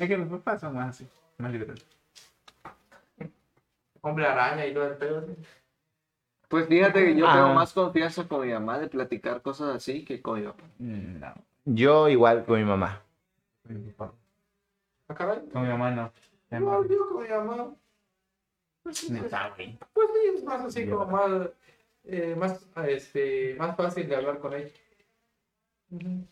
[0.00, 1.86] Es que los papás son más así, más liberales.
[4.00, 5.20] Hombre araña y todo el pedo.
[5.26, 5.32] ¿sí?
[6.48, 7.34] Pues fíjate que yo Ah.
[7.34, 10.64] tengo más confianza con mi mamá de platicar cosas así que con mi papá.
[10.78, 11.34] No,
[11.66, 13.02] Yo igual con mi mamá.
[13.66, 14.14] con mi papá.
[15.52, 16.10] Con mi mamá no.
[16.50, 17.74] No, con mi mamá.
[18.82, 19.78] Pues sí, pues, Neta, güey.
[19.92, 21.50] pues sí, es más así como más.
[22.04, 24.70] eh, más, este, más fácil de hablar con ella.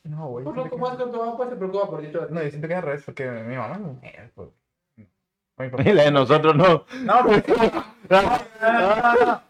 [0.04, 0.44] No, güey.
[0.44, 2.68] Por lo que más con tu mamá pues se preocupa por el No, yo siento
[2.68, 3.98] que es al revés porque mi mamá no.
[4.02, 4.48] eh, pues.
[5.84, 6.84] Y la de nosotros no.
[7.02, 7.42] No, pues,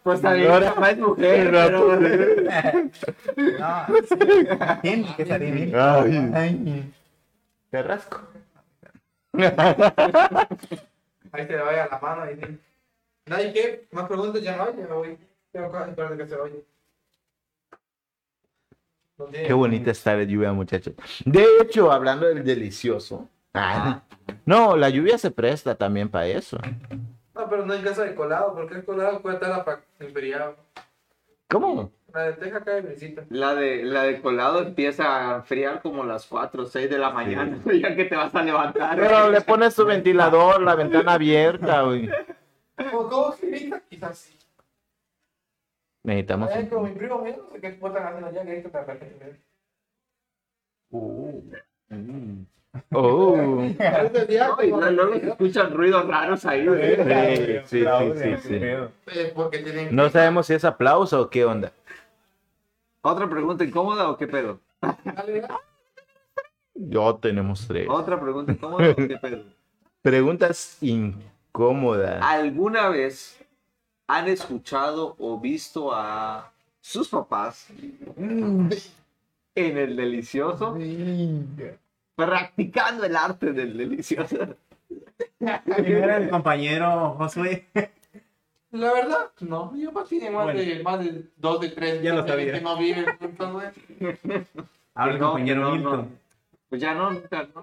[0.03, 1.99] Pues también Ahora- es mujer, no.
[4.81, 5.73] Tiene que salir bien.
[5.77, 6.31] Ay.
[6.35, 6.95] Ay.
[7.71, 8.23] Carrasco.
[11.33, 12.59] Ahí se le vaya la mano y.
[13.27, 13.89] ¿Nadie qué?
[13.93, 14.43] ¿Más preguntas?
[14.43, 15.19] Ya no hay, ya me voy.
[15.53, 16.55] Tengo que esperar de que se vaya.
[19.19, 20.95] No tiene- Qué bonita está la lluvia, muchachos.
[21.25, 23.29] De hecho, hablando del delicioso.
[23.55, 24.03] ah,
[24.47, 26.59] No, la lluvia se presta también para eso.
[27.35, 30.57] No, pero no en casa de colado, porque el colado puede estar enfriado.
[31.49, 31.91] ¿Cómo?
[32.13, 33.25] La de Teja cae brisita.
[33.29, 36.99] La de, la de colado empieza a enfriar como a las 4 o 6 de
[36.99, 38.99] la mañana, ya que te vas a levantar.
[38.99, 42.09] Pero le pones su ventilador, la ventana abierta, güey.
[42.91, 43.83] ¿Cómo, cómo se grita?
[43.89, 44.39] Quizás sí.
[46.05, 46.51] Necesitamos.
[46.55, 49.41] Eh, como mi primo mío, no sé qué puerta haciendo allá, grita para repente.
[50.91, 51.43] Oh.
[52.91, 56.67] No, como- luego se escuchan ruidos raros ahí.
[57.67, 58.59] Sí, sí, sí, sí, sí.
[58.61, 58.89] Eh.
[59.91, 61.73] No sabemos si es aplauso o qué onda.
[63.09, 64.61] ¿Otra pregunta incómoda o qué pedo?
[66.75, 67.89] Yo tenemos tres.
[67.89, 69.45] ¿Otra pregunta incómoda o qué pedo?
[70.03, 72.23] Preguntas incómodas.
[72.23, 73.43] ¿Alguna vez
[74.07, 76.53] han escuchado o visto a
[76.83, 77.69] sus papás
[78.17, 78.69] en
[79.55, 80.77] el delicioso
[82.15, 84.55] practicando el arte del delicioso?
[85.39, 87.69] ¿Quién era el compañero Josué?
[88.71, 89.71] La verdad, no.
[89.73, 90.61] Mi papá tiene más, Bueno.
[90.61, 92.53] de, más de dos de tres Ya lo que- sabía.
[92.53, 92.95] que no güey.
[94.95, 95.97] Ahora el No, compañero no, Milton.
[96.01, 96.09] no.
[96.69, 97.13] Pues ya no.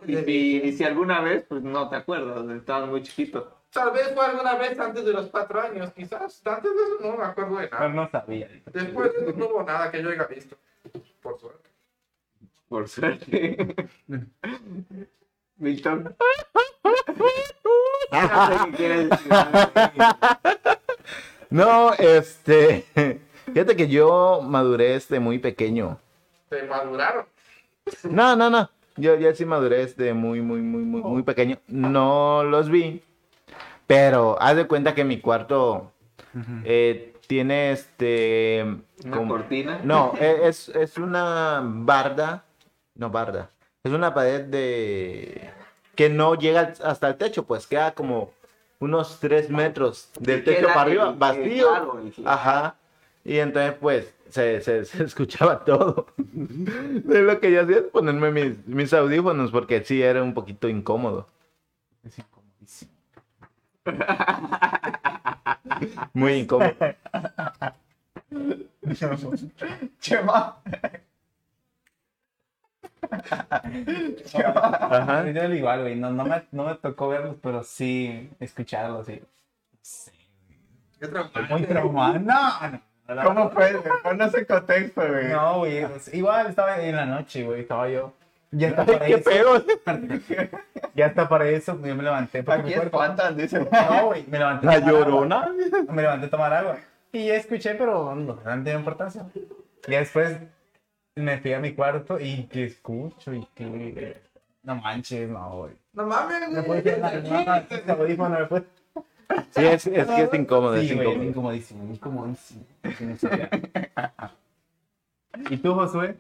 [0.08, 3.52] Y, si- y si alguna vez, pues no te acuerdas, estabas muy chiquito.
[3.72, 6.42] Tal vez fue alguna vez antes de los cuatro años, quizás.
[6.46, 7.94] Antes de eso no me acuerdo de Pero nada.
[7.94, 8.50] no sabía.
[8.74, 10.56] Después de eso no hubo nada que yo haya visto.
[11.22, 11.70] Por suerte.
[12.68, 13.76] Por suerte.
[15.58, 16.16] Milton.
[18.12, 19.32] Qué quieres decir.
[21.50, 22.86] No, este.
[23.46, 26.00] Fíjate que yo maduré desde muy pequeño.
[26.50, 27.26] Se maduraron.
[28.04, 28.70] No, no, no.
[28.98, 31.58] Yo ya sí maduré desde muy, muy, muy, muy, muy pequeño.
[31.68, 33.04] No los vi.
[33.88, 35.92] Pero haz de cuenta que mi cuarto
[36.64, 38.66] eh, tiene este.
[39.06, 39.80] Una como- cortina.
[39.84, 42.44] No, e- es, es una barda.
[42.96, 43.52] No, barda.
[43.84, 45.52] Es una pared de.
[45.94, 48.32] que no llega hasta el techo, pues queda como
[48.80, 51.68] unos tres metros del techo para arriba, el- el vacío.
[52.26, 52.76] Ajá.
[53.24, 56.08] Y entonces, pues, se, se, se escuchaba todo.
[56.18, 60.68] De lo que yo hacía es ponerme mis, mis audífonos, porque sí era un poquito
[60.70, 61.28] incómodo.
[62.04, 62.92] Es incomodísimo.
[66.14, 66.72] Muy incómodo.
[70.00, 70.58] Chema.
[74.90, 75.30] Ajá.
[75.32, 75.96] Yo igual, güey.
[75.96, 79.08] No, no, me, no me tocó verlos, pero sí escucharlos.
[79.82, 80.12] Sí.
[81.00, 81.42] Qué traumante.
[81.54, 82.20] Muy traumado.
[82.20, 82.52] No,
[83.08, 83.16] no.
[83.16, 83.80] no, ¿Cómo fue?
[84.04, 85.28] Ponnos en contexto, güey.
[85.28, 85.86] No, güey.
[85.88, 87.62] pues, igual estaba en la noche, güey.
[87.62, 88.14] Estaba yo.
[88.52, 89.30] Ya está para ¿Qué eso.
[89.30, 89.64] pedo?
[90.94, 91.74] Ya está para eso.
[91.84, 92.42] Yo me levanté.
[92.44, 93.60] porque Aquí espantan, dice.
[93.60, 94.26] No, güey.
[94.28, 94.68] Me levanté.
[94.68, 95.06] a La tomar agua.
[95.06, 95.50] llorona.
[95.90, 96.78] Me levanté a tomar agua.
[97.12, 99.26] Y ya escuché, pero no, no tenía importancia.
[99.88, 100.38] Y después
[101.22, 104.22] me fui a mi cuarto y que escucho y que.
[104.64, 105.74] No manches, no, güey.
[105.94, 106.82] No mames, Me güey.
[106.82, 108.64] puse la el audífono, me.
[109.52, 111.30] Sí, es, es que es incómodo, es Sí, güey, incómodo.
[111.30, 112.66] incomodísimo, incomodísimo.
[112.84, 113.50] No sé.
[115.50, 116.16] ¿Y tú, Josué?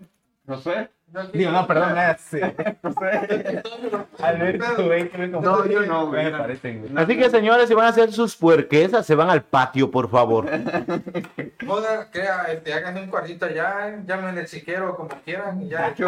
[0.45, 0.89] No sé.
[1.33, 2.39] Digo, no, perdón, sí.
[4.19, 6.33] Alberto, güey, que me No, yo no, güey.
[6.33, 10.45] Así que, señores, si van a hacer sus puerquesas, se van al patio, por favor.
[11.65, 15.93] Moda, crea, este, hagan un cuartito allá, llamen el chiquero como quieran y ya.
[15.95, 16.07] Yo,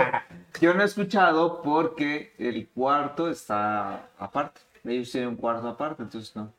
[0.60, 4.62] yo no he escuchado porque el cuarto está aparte.
[4.84, 6.52] Ellos tienen un cuarto aparte, entonces no.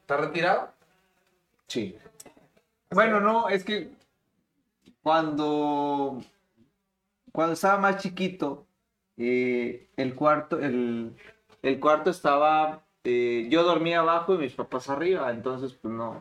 [0.00, 0.68] ¿Está retirado?
[1.66, 1.98] Sí.
[2.90, 3.90] Bueno, no, es que
[5.02, 6.22] cuando,
[7.38, 8.66] cuando estaba más chiquito,
[9.16, 11.14] eh, el cuarto, el,
[11.62, 16.20] el cuarto estaba, eh, yo dormía abajo y mis papás arriba, entonces pues no.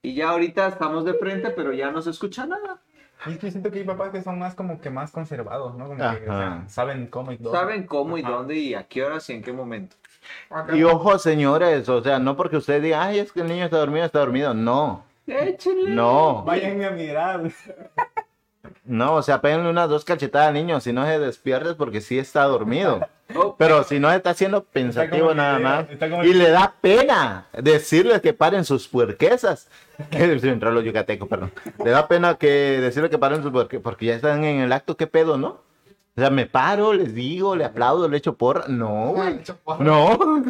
[0.00, 2.80] Y ya ahorita estamos de frente, pero ya no se escucha nada.
[3.26, 5.88] Y es que siento que hay papás que son más como que más conservados, ¿no?
[5.88, 7.52] Como que o sea, saben cómo y todo.
[7.52, 8.30] Saben cómo y Ajá.
[8.30, 9.96] dónde y a qué horas y en qué momento.
[10.50, 10.76] Acá.
[10.76, 13.78] Y ojo, señores, o sea, no porque usted diga, ay, es que el niño está
[13.78, 14.54] dormido, está dormido.
[14.54, 15.90] No, Échenle.
[15.90, 17.50] no, Váyanme a mirar.
[18.84, 22.18] No, o sea, péguenle unas dos cachetadas al niño, si no se despiertes porque sí
[22.18, 23.00] está dormido.
[23.34, 25.86] Oh, Pero si no está siendo pensativo nada más.
[26.22, 29.70] Y le da pena decirles que paren sus puerquesas.
[30.10, 31.50] Entró los yucatecos, perdón.
[31.82, 34.98] Le da pena que decirle que paren sus puerquesas porque ya están en el acto,
[34.98, 35.62] ¿qué pedo, no?
[36.14, 38.66] O sea, me paro, les digo, le aplaudo, le echo porra.
[38.68, 39.40] No, güey.
[39.80, 40.44] No.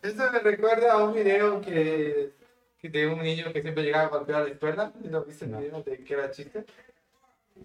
[0.00, 2.30] Eso me recuerda a un video que,
[2.78, 4.92] que de un niño que siempre llegaba a golpear la escuela.
[5.02, 6.64] ¿Lo viste el video de que era chiste?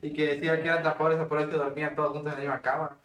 [0.02, 2.44] Y que decía que eran tan pobres por eso que dormían todos juntos en la
[2.44, 2.98] misma cama.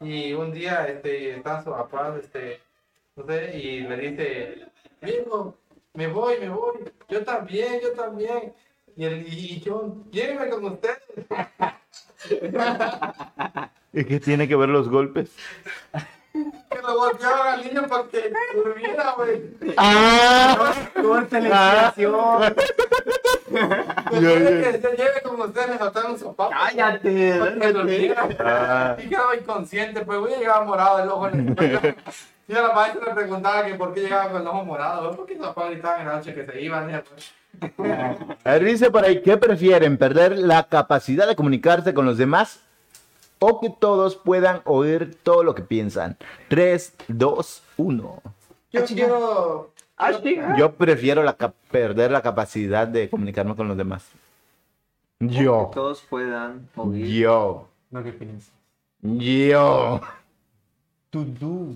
[0.00, 2.60] Y un día este, estaban sus papás, este,
[3.16, 4.66] no sé, y le dice,
[5.02, 5.56] viejo,
[5.94, 6.78] me voy, me voy.
[7.08, 8.54] Yo también, yo también.
[8.96, 10.98] Y, el, y yo, llévenme con ustedes.
[13.92, 15.34] ¿Y qué tiene que ver los golpes?
[16.70, 19.42] Que lo golpeaban al niño para que durmiera, güey.
[19.76, 20.74] ¡Ah!
[21.02, 22.54] Corta la inspiración.
[24.10, 26.50] Después de que se lleve con ustedes, me faltaron sus papás.
[26.50, 28.28] Cállate, Para que durmiera.
[28.40, 28.96] Ah.
[28.98, 31.96] Y quedaba inconsciente, pues güey, llegaba morado el ojo en la escuela.
[32.48, 35.16] Y a la maestra le preguntaba que por qué llegaba con el ojo morado, güey,
[35.16, 37.02] porque sus papás gritaban en la noche que se iban.
[37.76, 37.90] pues,
[38.44, 39.96] A ver, dice por ahí, ¿qué prefieren?
[39.98, 42.60] ¿Perder la capacidad de comunicarse con los demás
[43.40, 46.16] o que todos puedan oír todo lo que piensan?
[46.48, 48.22] 3, 2, 1.
[48.72, 49.72] Yo quiero.
[49.96, 50.12] Ah.
[50.56, 51.36] Yo prefiero la
[51.70, 54.06] perder la capacidad de comunicarme con los demás.
[55.18, 55.68] Yo.
[55.70, 57.06] Que todos puedan oír.
[57.06, 57.68] Yo.
[57.90, 58.52] Lo que piensas.
[59.02, 60.00] Yo.
[61.10, 61.74] To do.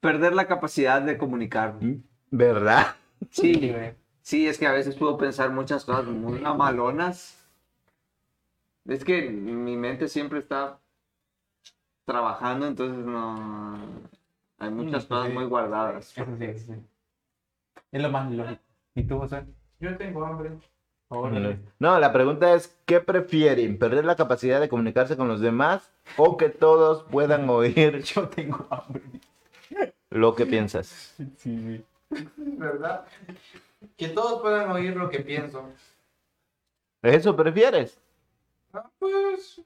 [0.00, 1.98] Perder la capacidad de comunicarme.
[2.30, 2.94] ¿Verdad?
[3.30, 3.74] Sí,
[4.22, 7.37] sí, es que a veces puedo pensar muchas cosas muy amalonas.
[8.88, 10.80] Es que mi mente siempre está
[12.04, 13.78] trabajando, entonces no.
[14.58, 15.32] Hay muchas Mm, cosas sí.
[15.32, 16.16] muy guardadas.
[16.18, 16.80] Eso sí, eso sí.
[17.92, 18.60] Es lo más lógico.
[18.94, 19.44] ¿Y tú, José?
[19.78, 20.50] Yo tengo hambre.
[21.10, 21.58] Órale.
[21.78, 23.78] No, la pregunta es, ¿qué prefieren?
[23.78, 28.66] ¿Perder la capacidad de comunicarse con los demás o que todos puedan oír Yo tengo
[28.70, 29.02] hambre.
[30.10, 31.14] lo que piensas?
[31.16, 31.84] Sí, sí.
[32.36, 33.06] ¿Verdad?
[33.96, 35.62] Que todos puedan oír lo que pienso.
[37.02, 38.00] ¿Eso prefieres?
[38.84, 39.60] Ah, pues.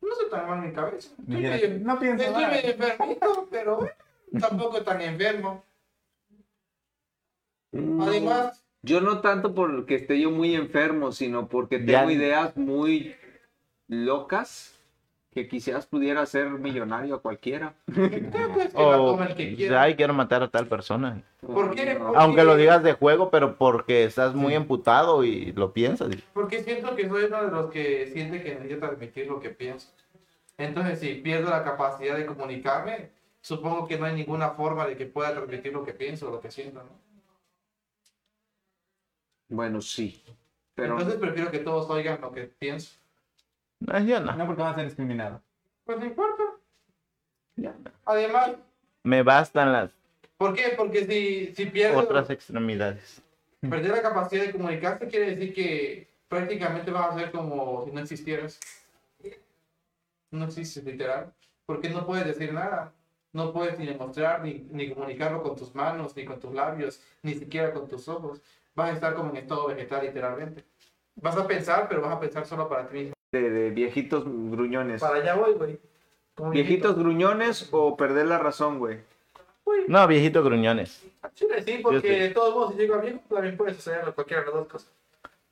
[0.00, 1.10] No soy tan mal mi cabeza.
[1.18, 2.54] Estoy Mira, medio- no pienso Estoy nada.
[2.54, 3.78] medio enfermito, pero
[4.40, 5.64] tampoco tan enfermo.
[8.00, 12.00] Además, Yo no tanto porque esté yo muy enfermo, sino porque Ya.
[12.00, 13.14] tengo ideas muy
[13.88, 14.76] locas
[15.32, 17.74] que quizás pudiera ser millonario a cualquiera.
[18.74, 19.82] O, toma el que quiera.
[19.82, 21.22] ay, quiero matar a tal persona.
[21.40, 21.94] ¿Por qué?
[21.94, 22.12] No.
[22.16, 26.10] Aunque lo digas de juego, pero porque estás muy emputado y lo piensas.
[26.32, 29.88] Porque siento que soy uno de los que siente que necesito transmitir lo que pienso.
[30.58, 33.10] Entonces, si pierdo la capacidad de comunicarme,
[33.40, 36.40] supongo que no hay ninguna forma de que pueda transmitir lo que pienso o lo
[36.40, 37.00] que siento, ¿no?
[39.48, 40.22] Bueno, sí.
[40.74, 43.01] Pero Entonces prefiero que todos oigan lo que pienso.
[43.86, 44.36] No, yo no.
[44.36, 45.40] No porque van a ser discriminados.
[45.84, 46.42] Pues no importa.
[47.56, 47.74] Ya.
[48.06, 48.52] Además,
[49.04, 49.90] Me bastan las
[50.38, 50.74] ¿por qué?
[50.76, 53.22] Porque si, si pierdes, otras extremidades.
[53.60, 58.00] perder la capacidad de comunicarse quiere decir que prácticamente vas a ser como si no
[58.00, 58.58] existieras.
[60.30, 61.32] No existes, literal.
[61.66, 62.92] Porque no puedes decir nada.
[63.32, 67.34] No puedes ni demostrar, ni, ni comunicarlo con tus manos, ni con tus labios, ni
[67.34, 68.42] siquiera con tus ojos.
[68.74, 70.64] Vas a estar como en estado vegetal, literalmente.
[71.16, 73.14] Vas a pensar, pero vas a pensar solo para ti mismo.
[73.32, 75.00] De, de viejitos gruñones.
[75.00, 75.78] Para allá voy, güey.
[76.34, 78.98] Como ¿Viejitos gruñones o perder la razón, güey?
[79.88, 81.02] No, viejito gruñones.
[81.34, 84.42] Sí, sí, porque Yo de todos modos, si llego a viejo, también puede suceder cualquiera
[84.42, 84.90] de las dos cosas.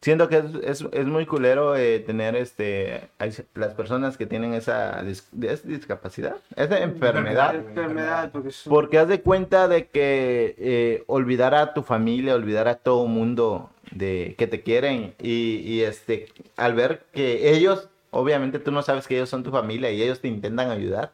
[0.02, 0.44] Siento que es,
[0.82, 5.66] es, es muy culero eh, tener este hay las personas que tienen esa dis- ¿es
[5.66, 7.54] discapacidad, esa enfermedad.
[7.54, 12.66] Enfermedad, porque es- Porque haz de cuenta de que eh, olvidar a tu familia, olvidar
[12.66, 18.58] a todo mundo de que te quieren y, y, este al ver que ellos, obviamente
[18.58, 21.12] tú no sabes que ellos son tu familia y ellos te intentan ayudar.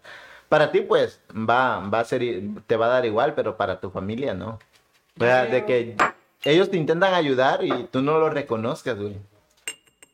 [0.48, 2.22] Para ti pues va va a ser
[2.66, 4.58] te va a dar igual, pero para tu familia no.
[5.18, 5.96] O sea, de que
[6.44, 9.16] ellos te intentan ayudar y tú no lo reconozcas, güey.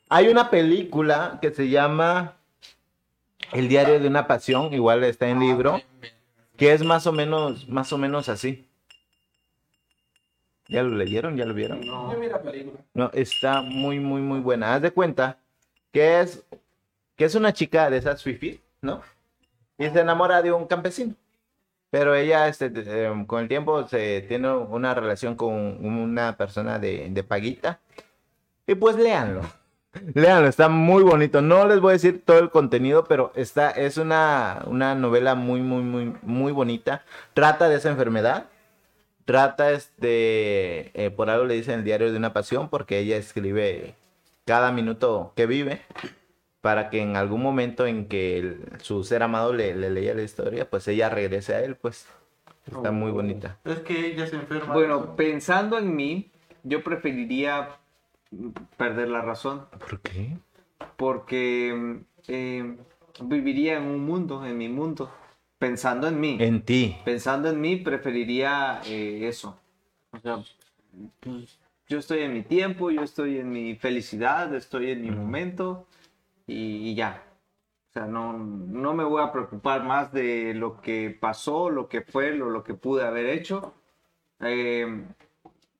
[0.08, 2.36] Hay una película que se llama
[3.52, 5.80] El diario de una pasión, igual está en libro
[6.56, 8.68] que es más o menos, más o menos así.
[10.72, 11.36] ¿Ya lo leyeron?
[11.36, 11.82] ¿Ya lo vieron?
[11.82, 12.80] Yo vi la película.
[12.94, 14.74] No, está muy, muy, muy buena.
[14.74, 15.36] Haz de cuenta
[15.92, 16.42] que es,
[17.14, 19.02] que es una chica de esas fifis, ¿no?
[19.76, 21.14] Y se enamora de un campesino.
[21.90, 25.52] Pero ella, este, eh, con el tiempo, se tiene una relación con
[25.84, 27.78] una persona de, de paguita.
[28.66, 29.42] Y pues léanlo.
[30.14, 31.42] Léanlo, está muy bonito.
[31.42, 35.60] No les voy a decir todo el contenido, pero está, es una, una novela muy,
[35.60, 37.04] muy, muy, muy bonita.
[37.34, 38.46] Trata de esa enfermedad.
[39.24, 43.94] Trata este, eh, por algo le dicen el diario de una pasión, porque ella escribe
[44.44, 45.82] cada minuto que vive
[46.60, 50.22] para que en algún momento en que el- su ser amado le, le leía la
[50.22, 52.06] historia, pues ella regrese a él, pues
[52.66, 53.58] está muy bonita.
[53.64, 54.72] Es que ella se enferma.
[54.74, 56.30] Bueno, pensando en mí,
[56.64, 57.68] yo preferiría
[58.76, 59.66] perder la razón.
[59.78, 60.36] ¿Por qué?
[60.96, 62.76] Porque eh,
[63.22, 65.10] viviría en un mundo, en mi mundo.
[65.62, 66.38] Pensando en mí.
[66.40, 66.96] En ti.
[67.04, 69.56] Pensando en mí, preferiría eh, eso.
[70.10, 70.42] O sea,
[71.20, 71.56] pues,
[71.86, 75.86] yo estoy en mi tiempo, yo estoy en mi felicidad, estoy en mi momento
[76.48, 77.22] y, y ya.
[77.90, 82.00] O sea, no, no me voy a preocupar más de lo que pasó, lo que
[82.00, 83.72] fue, lo, lo que pude haber hecho.
[84.40, 85.04] Eh,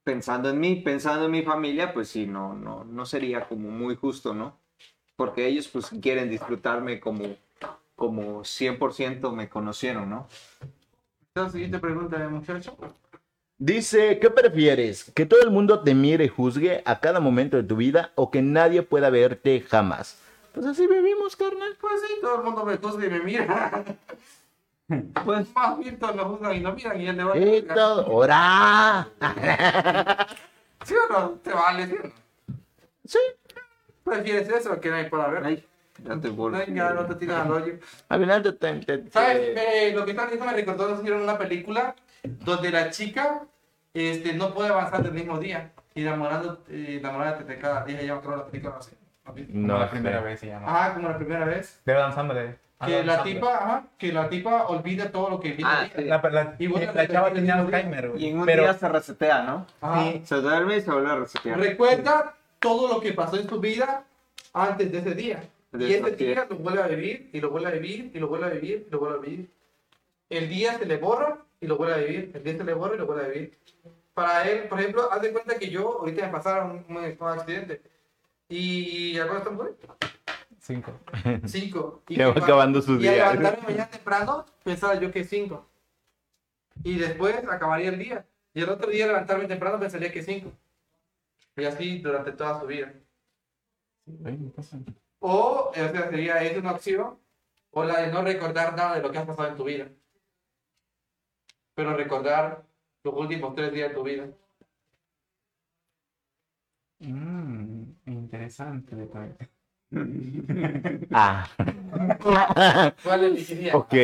[0.05, 3.97] pensando en mí, pensando en mi familia, pues sí, no, no, no sería como muy
[3.97, 4.61] justo, ¿no?
[5.17, 7.25] Porque ellos pues quieren disfrutarme como,
[8.03, 10.27] como 100% me conocieron, ¿no?
[11.37, 12.77] La siguiente pregunta, muchacho.
[13.59, 15.13] Dice, ¿qué prefieres?
[15.15, 18.33] ¿Que todo el mundo te mire y juzgue a cada momento de tu vida o
[18.33, 20.21] que nadie pueda verte jamás?
[20.53, 21.77] Pues así vivimos, carnal.
[21.81, 23.85] Pues sí, todo el mundo me juzga y me mira.
[25.25, 27.63] Pues más bien todos lo juzgan y no miran y él le va a Y
[27.63, 28.07] todo.
[28.09, 29.09] ¡Ora!
[30.85, 31.31] ¿Sí o no?
[31.43, 32.13] Te vale,
[33.07, 33.19] ¿sí.
[34.05, 35.65] ¿Prefieres eso que nadie pueda ver?
[36.05, 36.59] Ya te vuelvo.
[36.59, 37.75] Venga, no te tiras al hoyo.
[38.09, 38.53] Al final te...
[38.53, 39.57] te- te- ¿Sabes?
[39.57, 43.43] Eh, lo que están diciendo me recordó, nos hicieron una película donde la chica
[43.95, 45.71] este, no puede avanzar del mismo día.
[45.95, 48.03] Y enamorando, eh, enamorándote de cada día.
[48.03, 48.75] Ya me acuerdo la película,
[49.53, 49.91] no la sé.
[49.91, 50.67] primera vez se llama.
[50.67, 51.81] Ajá, como la primera vez.
[51.85, 52.59] De Adam Sandler.
[52.85, 53.35] Que Adam la Sandler.
[53.35, 55.71] tipa, ajá, que la tipa olvida todo lo que viene.
[55.73, 56.21] Ah, día.
[56.23, 58.25] La, la, Y vuelve a la chava tenía el Alzheimer, güey.
[58.25, 59.67] Y en un pero, día se resetea, ¿no?
[59.81, 60.03] Ajá.
[60.03, 60.23] sí.
[60.25, 61.59] Se duerme y se vuelve a resetear.
[61.61, 64.03] Recuerda todo lo que pasó en tu vida
[64.55, 65.43] antes de ese día.
[65.79, 66.47] Y ese día.
[66.51, 68.91] lo vuelve a vivir, y lo vuelve a vivir, y lo vuelve a vivir, y
[68.91, 69.51] lo vuelve a vivir.
[70.29, 72.31] El día se le borra y lo vuelve a vivir.
[72.35, 73.59] El día se le borra y lo vuelve a vivir.
[74.15, 77.29] Para él, por ejemplo, haz de cuenta que yo ahorita me pasaron un, un- un
[77.29, 77.81] accidente.
[78.49, 79.69] Y ¿a cuánto estamos?
[80.61, 81.01] Cinco.
[81.47, 82.03] Cinco.
[82.09, 85.67] Y va acabando su y al levantarme mañana temprano, pensaba yo que cinco.
[86.85, 88.27] Y después acabaría el día.
[88.55, 90.53] Y el otro día levantarme temprano pensaría que cinco.
[91.57, 92.93] Y así durante toda su vida.
[94.25, 94.79] Ay, ¿qué pasa?
[95.25, 97.17] O, o sea, sería es una opción,
[97.71, 99.89] o la de no recordar nada de lo que has pasado en tu vida.
[101.75, 102.65] Pero recordar
[103.05, 104.27] los últimos tres días de tu vida.
[107.01, 108.97] Mm, interesante.
[108.97, 109.37] detalle.
[111.15, 111.47] Ah.
[113.05, 113.77] ¿Cuál elegiría?
[113.77, 113.95] ok.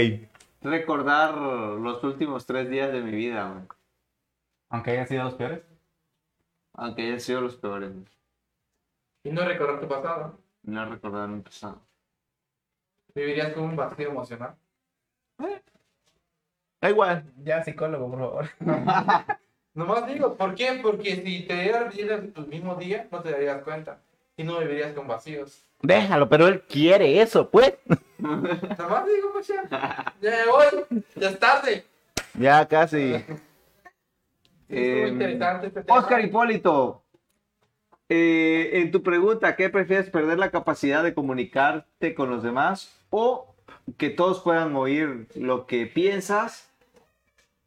[0.61, 3.65] Recordar los últimos tres días de mi vida, güey.
[4.71, 5.63] Aunque hayan sido los peores.
[6.75, 7.91] Aunque hayan sido los peores.
[7.93, 8.05] güey.
[9.25, 10.39] Y no recordar tu pasado.
[10.69, 11.81] No recordar mi pasado.
[13.15, 14.55] Vivirías con un vacío emocional.
[16.79, 17.25] Da igual.
[17.43, 18.47] Ya, psicólogo, por favor.
[19.75, 20.79] Nomás digo, ¿por qué?
[20.83, 24.01] Porque si te dieras el mismo día, no te darías cuenta.
[24.37, 25.65] Y no vivirías con vacíos.
[25.81, 27.73] Déjalo, pero él quiere eso, pues.
[28.19, 30.15] Nomás digo, pues ya.
[30.21, 31.87] Ya voy, ya es tarde.
[32.35, 33.25] Ya casi.
[34.69, 35.99] Eh, interesante este tema.
[35.99, 37.03] Oscar Hipólito,
[38.09, 43.55] eh, en tu pregunta, ¿qué prefieres perder la capacidad de comunicarte con los demás o
[43.97, 46.65] que todos puedan oír lo que piensas?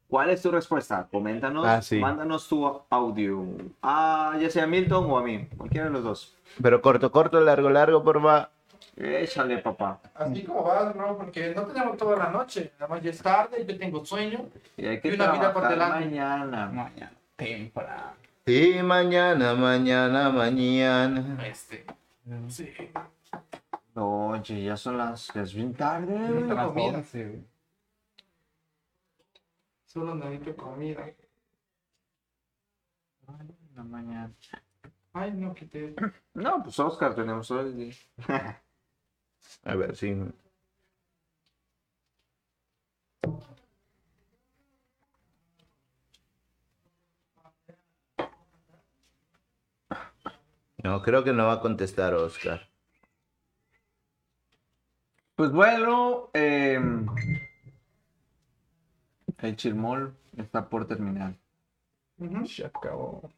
[0.07, 1.07] ¿Cuál es tu respuesta?
[1.09, 1.97] Coméntanos, Ah, sí.
[1.97, 3.45] mándanos tu audio.
[3.81, 6.35] A ya sea a Milton o a mí, cualquiera de los dos.
[6.61, 8.49] Pero corto, corto, largo, largo, por va.
[8.97, 10.01] Échale, papá.
[10.13, 11.17] Así como vas, ¿no?
[11.17, 12.73] Porque no tenemos toda la noche.
[12.77, 14.47] Además, ya es tarde, yo tengo sueño.
[14.75, 16.05] Y hay que Y una vida por delante.
[16.05, 16.65] mañana.
[16.67, 18.11] Mañana, temprano.
[18.51, 21.47] Sí, mañana, mañana, mañana.
[21.47, 21.85] Este.
[22.49, 22.69] Sí.
[23.95, 25.33] No, oye, ya son las...
[25.33, 26.17] es bien tarde.
[26.17, 26.97] Hasta las comida.
[26.97, 27.45] 11, güey.
[29.85, 31.01] Solo necesito comida.
[33.25, 34.33] Ay, la mañana.
[35.13, 35.95] Ay, no quité.
[36.33, 37.95] No, pues Oscar tenemos hoy.
[39.63, 40.13] A ver, sí.
[50.83, 52.67] No, creo que no va a contestar Oscar.
[55.35, 56.79] Pues bueno, eh,
[59.39, 61.35] el chirmol está por terminar.
[62.17, 62.45] Ujú.
[62.45, 63.29] Se acabó.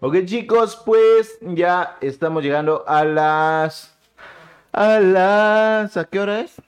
[0.00, 3.96] Ok chicos, pues ya estamos llegando a las...
[4.72, 5.96] A las...
[5.96, 6.62] ¿A qué hora es?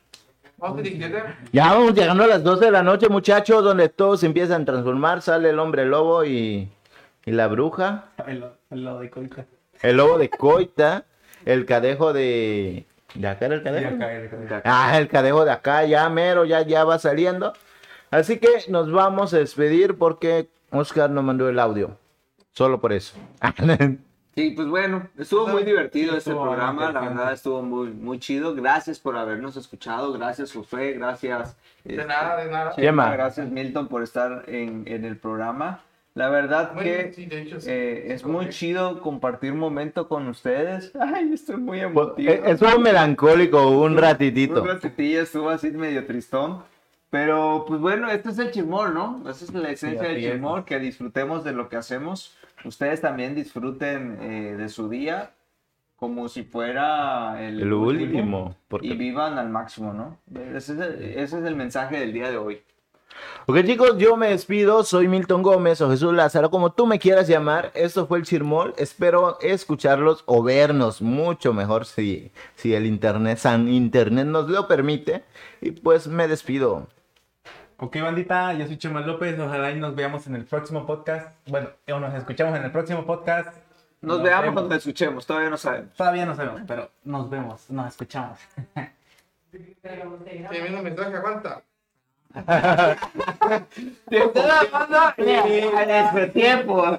[1.52, 5.22] Ya vamos llegando a las 12 de la noche muchachos, donde todos empiezan a transformar,
[5.22, 6.68] sale el hombre lobo y,
[7.24, 9.46] y la bruja, El, el lado de coita.
[9.82, 11.04] el lobo de coita,
[11.44, 12.84] el cadejo de...
[13.14, 13.94] ¿De acá era el cadejo?
[13.96, 17.52] acá, el- el- Ah, el cadejo de acá, ya mero, ya, ya va saliendo.
[18.10, 21.96] Así que nos vamos a despedir porque Oscar no mandó el audio.
[22.52, 23.16] Solo por eso.
[24.40, 28.54] Sí, pues bueno, estuvo muy divertido este Estuvo programa, la verdad estuvo muy, muy chido.
[28.54, 31.56] Gracias por habernos escuchado, gracias Josué, gracias.
[31.84, 32.72] De este, nada, de nada.
[32.74, 33.10] Chema.
[33.12, 35.80] Gracias Milton por estar en, en el programa.
[36.14, 37.70] La verdad Bueno, que sí, de hecho, sí.
[37.70, 40.90] eh, es muy chido compartir un momento con ustedes.
[41.00, 42.32] Ay, estoy muy Pues, emotivo.
[42.32, 44.62] eh, Estuvo melancólico un ratitito.
[44.62, 46.62] Un ratitito estuvo así medio tristón.
[47.10, 49.22] Pero, pues bueno, este es el chirmol, ¿no?
[49.28, 50.22] Esa es la esencia del es.
[50.32, 52.36] chirmol, que disfrutemos de lo que hacemos.
[52.64, 55.32] Ustedes también disfruten eh, de su día
[55.96, 60.16] como si fuera el, El último, porque- Y vivan al máximo, ¿no?
[60.54, 62.62] Ese es, el, ese es el mensaje del día de hoy.
[63.46, 67.28] Ok chicos, yo me despido, soy Milton Gómez o Jesús Lázaro, como tú me quieras
[67.28, 67.70] llamar.
[67.74, 73.68] Esto fue el Chirmol, espero escucharlos o vernos mucho mejor si, si el internet, San
[73.68, 75.24] Internet nos lo permite.
[75.60, 76.86] Y pues me despido.
[77.82, 79.38] Ok, bandita, yo soy Chema López.
[79.40, 81.34] Ojalá y nos veamos en el próximo podcast.
[81.46, 83.56] Bueno, o nos escuchamos en el próximo podcast.
[84.02, 84.62] Nos, veamos vemos.
[84.64, 85.94] donde escuchemos, todavía no sabemos.
[85.94, 88.38] Todavía no sabemos, pero nos vemos, nos escuchamos.
[89.50, 91.62] Te envío un mensaje, aguanta.
[95.16, 96.98] Ese tiempo.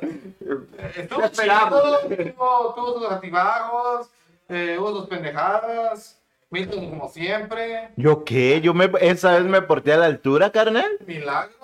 [0.96, 1.84] Estuvo esperamos.
[2.08, 4.10] chido, tuvo, tuvo sus altibajos,
[4.50, 6.21] eh, hubo sus pendejadas.
[6.52, 7.90] Milton, como siempre.
[7.96, 8.60] ¿Yo qué?
[8.60, 10.86] ¿Yo me, esa vez me porté a la altura, carnal?
[11.08, 11.56] Milagro.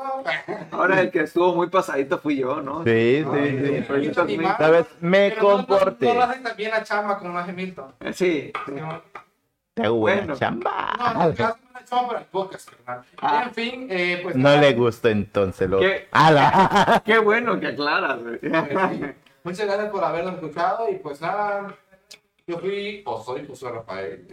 [0.71, 2.85] Ahora el que estuvo muy pasadito fui yo, ¿no?
[2.85, 3.93] Sí, Ay, sí, sí.
[3.93, 4.27] Milton,
[4.71, 6.05] vez me Pero no- no- comporté.
[6.07, 7.93] No, lo hace tan bien la chamba como lo hace Milton.
[7.99, 8.53] Eh, Sí.
[8.67, 9.01] No,
[9.73, 10.35] Te buena Bueno.
[10.37, 10.93] chamba.
[11.13, 11.33] no,
[12.31, 13.05] podcast, carnal.
[13.21, 13.43] Ah.
[13.45, 14.35] En fin, eh, pues.
[14.37, 15.79] No le gusta entonces lo.
[15.79, 16.07] ¿Qué?
[16.11, 17.03] ¡Hala!
[17.05, 18.39] Qué bueno que aclaras, güey.
[18.39, 18.53] Pues,
[18.93, 19.01] sí.
[19.43, 21.73] Muchas gracias por habernos escuchado y pues nada,
[22.47, 24.25] yo fui o soy José Rafael.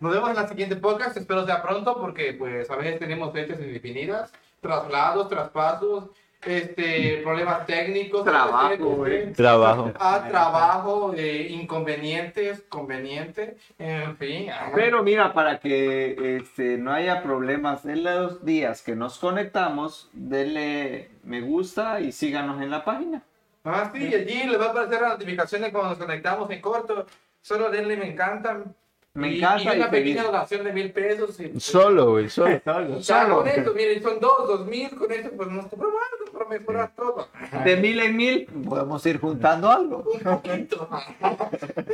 [0.00, 3.58] Nos vemos en la siguiente podcast, espero sea pronto porque pues a veces tenemos fechas
[3.58, 4.30] indefinidas,
[4.60, 6.10] traslados, traspasos,
[6.44, 9.06] este, problemas técnicos, Trabajo.
[9.34, 9.92] Trabajo.
[9.98, 14.50] Ah, trabajo, eh, inconvenientes, conveniente, en fin.
[14.74, 21.08] Pero mira, para que este, no haya problemas en los días que nos conectamos, denle
[21.22, 23.22] me gusta y síganos en la página.
[23.64, 27.06] Ah, sí, allí les va a aparecer las notificaciones cuando nos conectamos en corto.
[27.40, 28.64] Solo denle me encanta.
[29.14, 30.22] Me y, encanta Y y una pequeña feliz.
[30.32, 31.38] donación de mil pesos.
[31.38, 32.60] y- Solo, güey, solo.
[32.64, 33.36] Ya Solo.
[33.38, 36.92] con esto, miren, son dos, dos mil, con esto pues nos compramos algo para mejorar
[36.96, 37.28] todo.
[37.62, 40.02] De mil en mil podemos ir juntando algo.
[40.14, 40.88] Un poquito.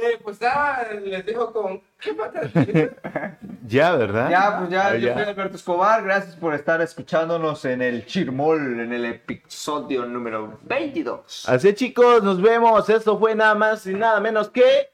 [0.01, 1.81] Eh, pues nada, les dejo con...
[2.01, 2.15] ¿Qué
[2.63, 2.97] decir?
[3.67, 4.31] Ya, ¿verdad?
[4.31, 5.15] Ya, pues ya, Ah, yo ya.
[5.15, 6.03] soy Alberto Escobar.
[6.05, 11.47] Gracias por estar escuchándonos en el Chirmol, en el episodio número 22.
[11.49, 12.89] Así chicos, nos vemos.
[12.89, 14.89] Esto fue nada más y nada menos que.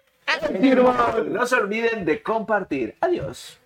[1.27, 2.97] No se olviden de compartir.
[3.01, 3.59] Adiós.